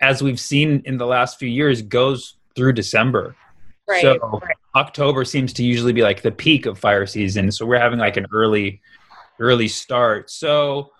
as 0.00 0.22
we've 0.22 0.40
seen 0.40 0.82
in 0.84 0.98
the 0.98 1.06
last 1.06 1.38
few 1.38 1.48
years, 1.48 1.82
goes 1.82 2.34
through 2.56 2.72
December. 2.72 3.36
Right, 3.88 4.02
so 4.02 4.18
right. 4.18 4.56
October 4.74 5.24
seems 5.24 5.52
to 5.54 5.62
usually 5.62 5.92
be 5.92 6.02
like 6.02 6.22
the 6.22 6.32
peak 6.32 6.66
of 6.66 6.78
fire 6.78 7.06
season. 7.06 7.52
So 7.52 7.64
we're 7.64 7.78
having 7.78 8.00
like 8.00 8.16
an 8.16 8.26
early, 8.32 8.80
early 9.38 9.68
start. 9.68 10.30
So 10.30 10.90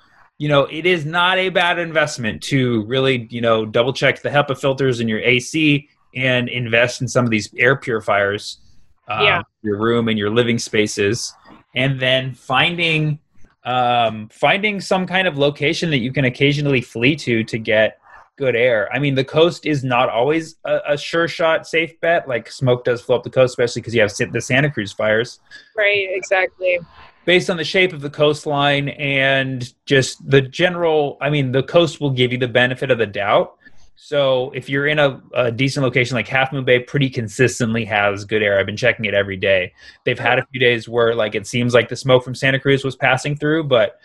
you 0.42 0.48
know, 0.48 0.64
it 0.64 0.86
is 0.86 1.06
not 1.06 1.38
a 1.38 1.50
bad 1.50 1.78
investment 1.78 2.42
to 2.42 2.82
really, 2.86 3.28
you 3.30 3.40
know, 3.40 3.64
double 3.64 3.92
check 3.92 4.22
the 4.22 4.28
HEPA 4.28 4.58
filters 4.58 4.98
in 4.98 5.06
your 5.06 5.20
AC 5.20 5.88
and 6.16 6.48
invest 6.48 7.00
in 7.00 7.06
some 7.06 7.24
of 7.24 7.30
these 7.30 7.48
air 7.56 7.76
purifiers, 7.76 8.58
um, 9.06 9.24
yeah. 9.24 9.42
your 9.62 9.78
room 9.78 10.08
and 10.08 10.18
your 10.18 10.30
living 10.30 10.58
spaces, 10.58 11.32
and 11.76 12.00
then 12.00 12.34
finding 12.34 13.20
um, 13.62 14.28
finding 14.32 14.80
some 14.80 15.06
kind 15.06 15.28
of 15.28 15.38
location 15.38 15.90
that 15.90 15.98
you 15.98 16.12
can 16.12 16.24
occasionally 16.24 16.80
flee 16.80 17.14
to 17.14 17.44
to 17.44 17.56
get 17.56 18.00
good 18.34 18.56
air. 18.56 18.92
I 18.92 18.98
mean, 18.98 19.14
the 19.14 19.24
coast 19.24 19.64
is 19.64 19.84
not 19.84 20.08
always 20.08 20.56
a, 20.64 20.80
a 20.88 20.98
sure 20.98 21.28
shot, 21.28 21.68
safe 21.68 22.00
bet. 22.00 22.26
Like 22.26 22.50
smoke 22.50 22.82
does 22.82 23.00
flow 23.00 23.14
up 23.14 23.22
the 23.22 23.30
coast, 23.30 23.52
especially 23.52 23.82
because 23.82 23.94
you 23.94 24.00
have 24.00 24.12
the 24.32 24.40
Santa 24.40 24.72
Cruz 24.72 24.92
fires. 24.92 25.38
Right. 25.76 26.08
Exactly 26.10 26.80
based 27.24 27.50
on 27.50 27.56
the 27.56 27.64
shape 27.64 27.92
of 27.92 28.00
the 28.00 28.10
coastline 28.10 28.88
and 28.90 29.72
just 29.86 30.28
the 30.28 30.40
general 30.40 31.18
i 31.20 31.30
mean 31.30 31.52
the 31.52 31.62
coast 31.62 32.00
will 32.00 32.10
give 32.10 32.32
you 32.32 32.38
the 32.38 32.48
benefit 32.48 32.90
of 32.90 32.98
the 32.98 33.06
doubt. 33.06 33.56
So 33.94 34.50
if 34.52 34.68
you're 34.68 34.88
in 34.88 34.98
a, 34.98 35.22
a, 35.32 35.52
decent 35.52 35.84
location 35.84 36.16
like 36.16 36.26
half 36.26 36.52
moon 36.52 36.64
bay 36.64 36.80
pretty 36.80 37.08
consistently 37.08 37.84
has 37.84 38.24
good 38.24 38.42
air. 38.42 38.58
I've 38.58 38.66
been 38.66 38.76
checking 38.76 39.04
it 39.04 39.14
every 39.14 39.36
day. 39.36 39.72
They've 40.04 40.18
had 40.18 40.40
a 40.40 40.46
few 40.46 40.58
days 40.58 40.88
where 40.88 41.14
like 41.14 41.36
it 41.36 41.46
seems 41.46 41.72
like 41.72 41.88
the 41.88 41.94
smoke 41.94 42.24
from 42.24 42.34
santa 42.34 42.58
cruz 42.58 42.84
was 42.84 42.96
passing 42.96 43.36
through 43.36 43.64
but 43.64 44.00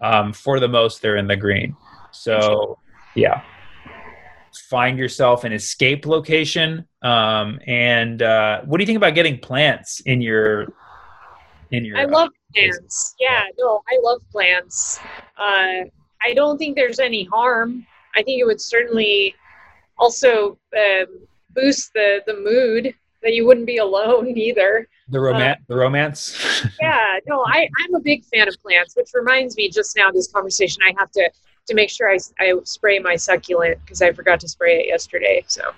um, 0.00 0.32
for 0.32 0.58
the 0.58 0.68
most 0.68 1.02
they're 1.02 1.16
in 1.16 1.26
the 1.26 1.36
green. 1.36 1.76
So 2.12 2.78
yeah. 3.14 3.42
Find 4.70 4.98
yourself 4.98 5.44
an 5.44 5.52
escape 5.52 6.06
location 6.06 6.86
um, 7.02 7.60
and 7.66 8.22
uh, 8.22 8.62
what 8.62 8.78
do 8.78 8.82
you 8.82 8.86
think 8.86 8.96
about 8.96 9.14
getting 9.14 9.38
plants 9.38 10.00
in 10.00 10.22
your 10.22 10.72
in 11.72 11.84
your 11.84 11.98
i 11.98 12.04
love 12.04 12.30
plants. 12.54 13.14
Yeah, 13.18 13.44
no, 13.58 13.82
I 13.88 13.98
love 14.02 14.22
plants. 14.30 14.98
Uh, 15.36 15.84
I 16.22 16.34
don't 16.34 16.58
think 16.58 16.76
there's 16.76 17.00
any 17.00 17.24
harm. 17.24 17.86
I 18.14 18.22
think 18.22 18.40
it 18.40 18.44
would 18.44 18.60
certainly 18.60 19.34
also 19.98 20.58
um, 20.76 21.06
boost 21.50 21.92
the 21.94 22.20
the 22.26 22.34
mood 22.34 22.94
that 23.22 23.34
you 23.34 23.46
wouldn't 23.46 23.66
be 23.66 23.78
alone 23.78 24.28
either. 24.36 24.86
The 25.08 25.20
romance. 25.20 25.58
Uh, 25.60 25.64
the 25.68 25.76
romance. 25.76 26.66
yeah, 26.80 27.18
no, 27.26 27.44
I 27.46 27.68
I'm 27.80 27.94
a 27.94 28.00
big 28.00 28.24
fan 28.26 28.48
of 28.48 28.56
plants, 28.62 28.94
which 28.96 29.08
reminds 29.14 29.56
me 29.56 29.68
just 29.68 29.96
now 29.96 30.10
this 30.10 30.30
conversation 30.30 30.82
I 30.86 30.94
have 30.98 31.10
to 31.12 31.30
to 31.68 31.74
make 31.74 31.90
sure 31.90 32.10
I 32.10 32.18
I 32.38 32.54
spray 32.64 32.98
my 32.98 33.16
succulent 33.16 33.78
because 33.84 34.02
I 34.02 34.12
forgot 34.12 34.40
to 34.40 34.48
spray 34.48 34.80
it 34.80 34.86
yesterday. 34.86 35.44
So. 35.48 35.72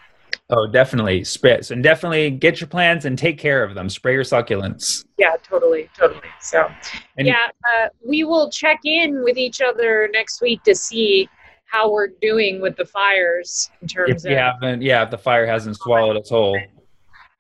Oh, 0.57 0.69
definitely 0.69 1.23
spritz 1.23 1.73
and 1.73 1.83
definitely 1.83 2.31
get 2.31 2.61
your 2.61 2.69
plants 2.69 3.07
and 3.07 3.19
take 3.19 3.39
care 3.39 3.65
of 3.65 3.75
them. 3.75 3.89
Spray 3.89 4.13
your 4.13 4.23
succulents. 4.23 5.05
Yeah, 5.19 5.35
totally, 5.43 5.91
totally. 5.99 6.21
So, 6.41 6.71
and 7.19 7.27
yeah, 7.27 7.49
uh, 7.65 7.89
we 8.07 8.23
will 8.23 8.51
check 8.51 8.79
in 8.85 9.25
with 9.25 9.37
each 9.37 9.61
other 9.61 10.09
next 10.13 10.41
week 10.41 10.63
to 10.63 10.75
see 10.75 11.29
how 11.65 11.91
we're 11.91 12.11
doing 12.23 12.61
with 12.61 12.77
the 12.77 12.85
fires 12.85 13.69
in 13.83 13.89
terms 13.89 14.25
if 14.25 14.31
of. 14.31 14.37
haven't, 14.37 14.81
yeah, 14.81 15.03
if 15.03 15.11
the 15.11 15.19
fire 15.19 15.45
hasn't 15.45 15.77
swallowed 15.77 16.17
us 16.17 16.29
whole. 16.29 16.57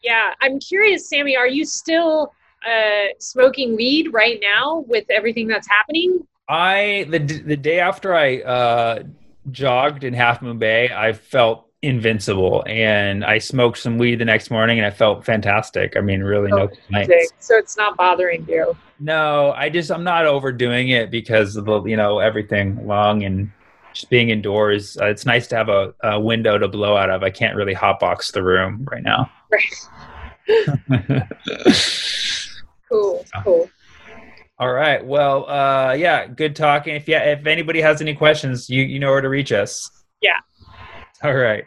Yeah, 0.02 0.32
I'm 0.40 0.58
curious, 0.58 1.08
Sammy. 1.08 1.36
Are 1.36 1.46
you 1.46 1.64
still 1.64 2.32
uh, 2.66 3.12
smoking 3.20 3.76
weed 3.76 4.12
right 4.12 4.40
now 4.42 4.84
with 4.88 5.04
everything 5.08 5.46
that's 5.46 5.68
happening? 5.68 6.26
I 6.48 7.06
the 7.10 7.18
the 7.18 7.56
day 7.56 7.78
after 7.78 8.12
I 8.12 8.38
uh, 8.40 9.02
jogged 9.52 10.02
in 10.02 10.14
Half 10.14 10.42
Moon 10.42 10.58
Bay, 10.58 10.90
I 10.92 11.12
felt 11.12 11.68
invincible 11.84 12.64
and 12.66 13.24
i 13.24 13.38
smoked 13.38 13.78
some 13.78 13.98
weed 13.98 14.16
the 14.16 14.24
next 14.24 14.50
morning 14.50 14.78
and 14.78 14.86
i 14.86 14.90
felt 14.90 15.24
fantastic. 15.24 15.96
I 15.96 16.00
mean 16.00 16.22
really 16.22 16.50
oh, 16.52 16.56
no 16.56 16.68
complaints 16.68 17.32
so 17.38 17.56
it's 17.56 17.76
not 17.76 17.96
bothering 17.96 18.46
you? 18.48 18.76
No 19.00 19.52
i 19.52 19.68
just 19.68 19.90
i'm 19.90 20.04
not 20.04 20.26
overdoing 20.26 20.88
it 20.88 21.10
because 21.10 21.56
of 21.56 21.64
the 21.64 21.82
you 21.84 21.96
know 21.96 22.18
everything 22.18 22.86
long 22.86 23.24
and 23.24 23.50
just 23.94 24.10
being 24.10 24.30
indoors. 24.30 24.98
Uh, 25.00 25.06
it's 25.06 25.24
nice 25.24 25.46
to 25.46 25.56
have 25.56 25.68
a, 25.68 25.94
a, 26.02 26.20
window 26.20 26.58
to 26.58 26.68
blow 26.68 26.96
out 26.96 27.10
of. 27.10 27.22
I 27.22 27.30
can't 27.30 27.56
really 27.56 27.74
hotbox 27.74 28.32
the 28.32 28.42
room 28.42 28.86
right 28.90 29.02
now. 29.02 29.30
Right. 30.48 31.22
Cool 32.90 33.24
cool. 33.42 33.70
All 34.58 34.72
right. 34.72 35.04
Well 35.04 35.48
uh 35.48 35.94
yeah 35.94 36.26
good 36.26 36.54
talking. 36.54 36.94
If 36.94 37.08
yeah 37.08 37.20
if 37.32 37.46
anybody 37.46 37.80
has 37.80 38.00
any 38.00 38.14
questions 38.14 38.68
you 38.68 38.82
you 38.82 38.98
know 38.98 39.10
where 39.10 39.20
to 39.20 39.28
reach 39.28 39.52
us. 39.52 39.90
Yeah. 40.20 40.38
All 41.22 41.34
right 41.34 41.64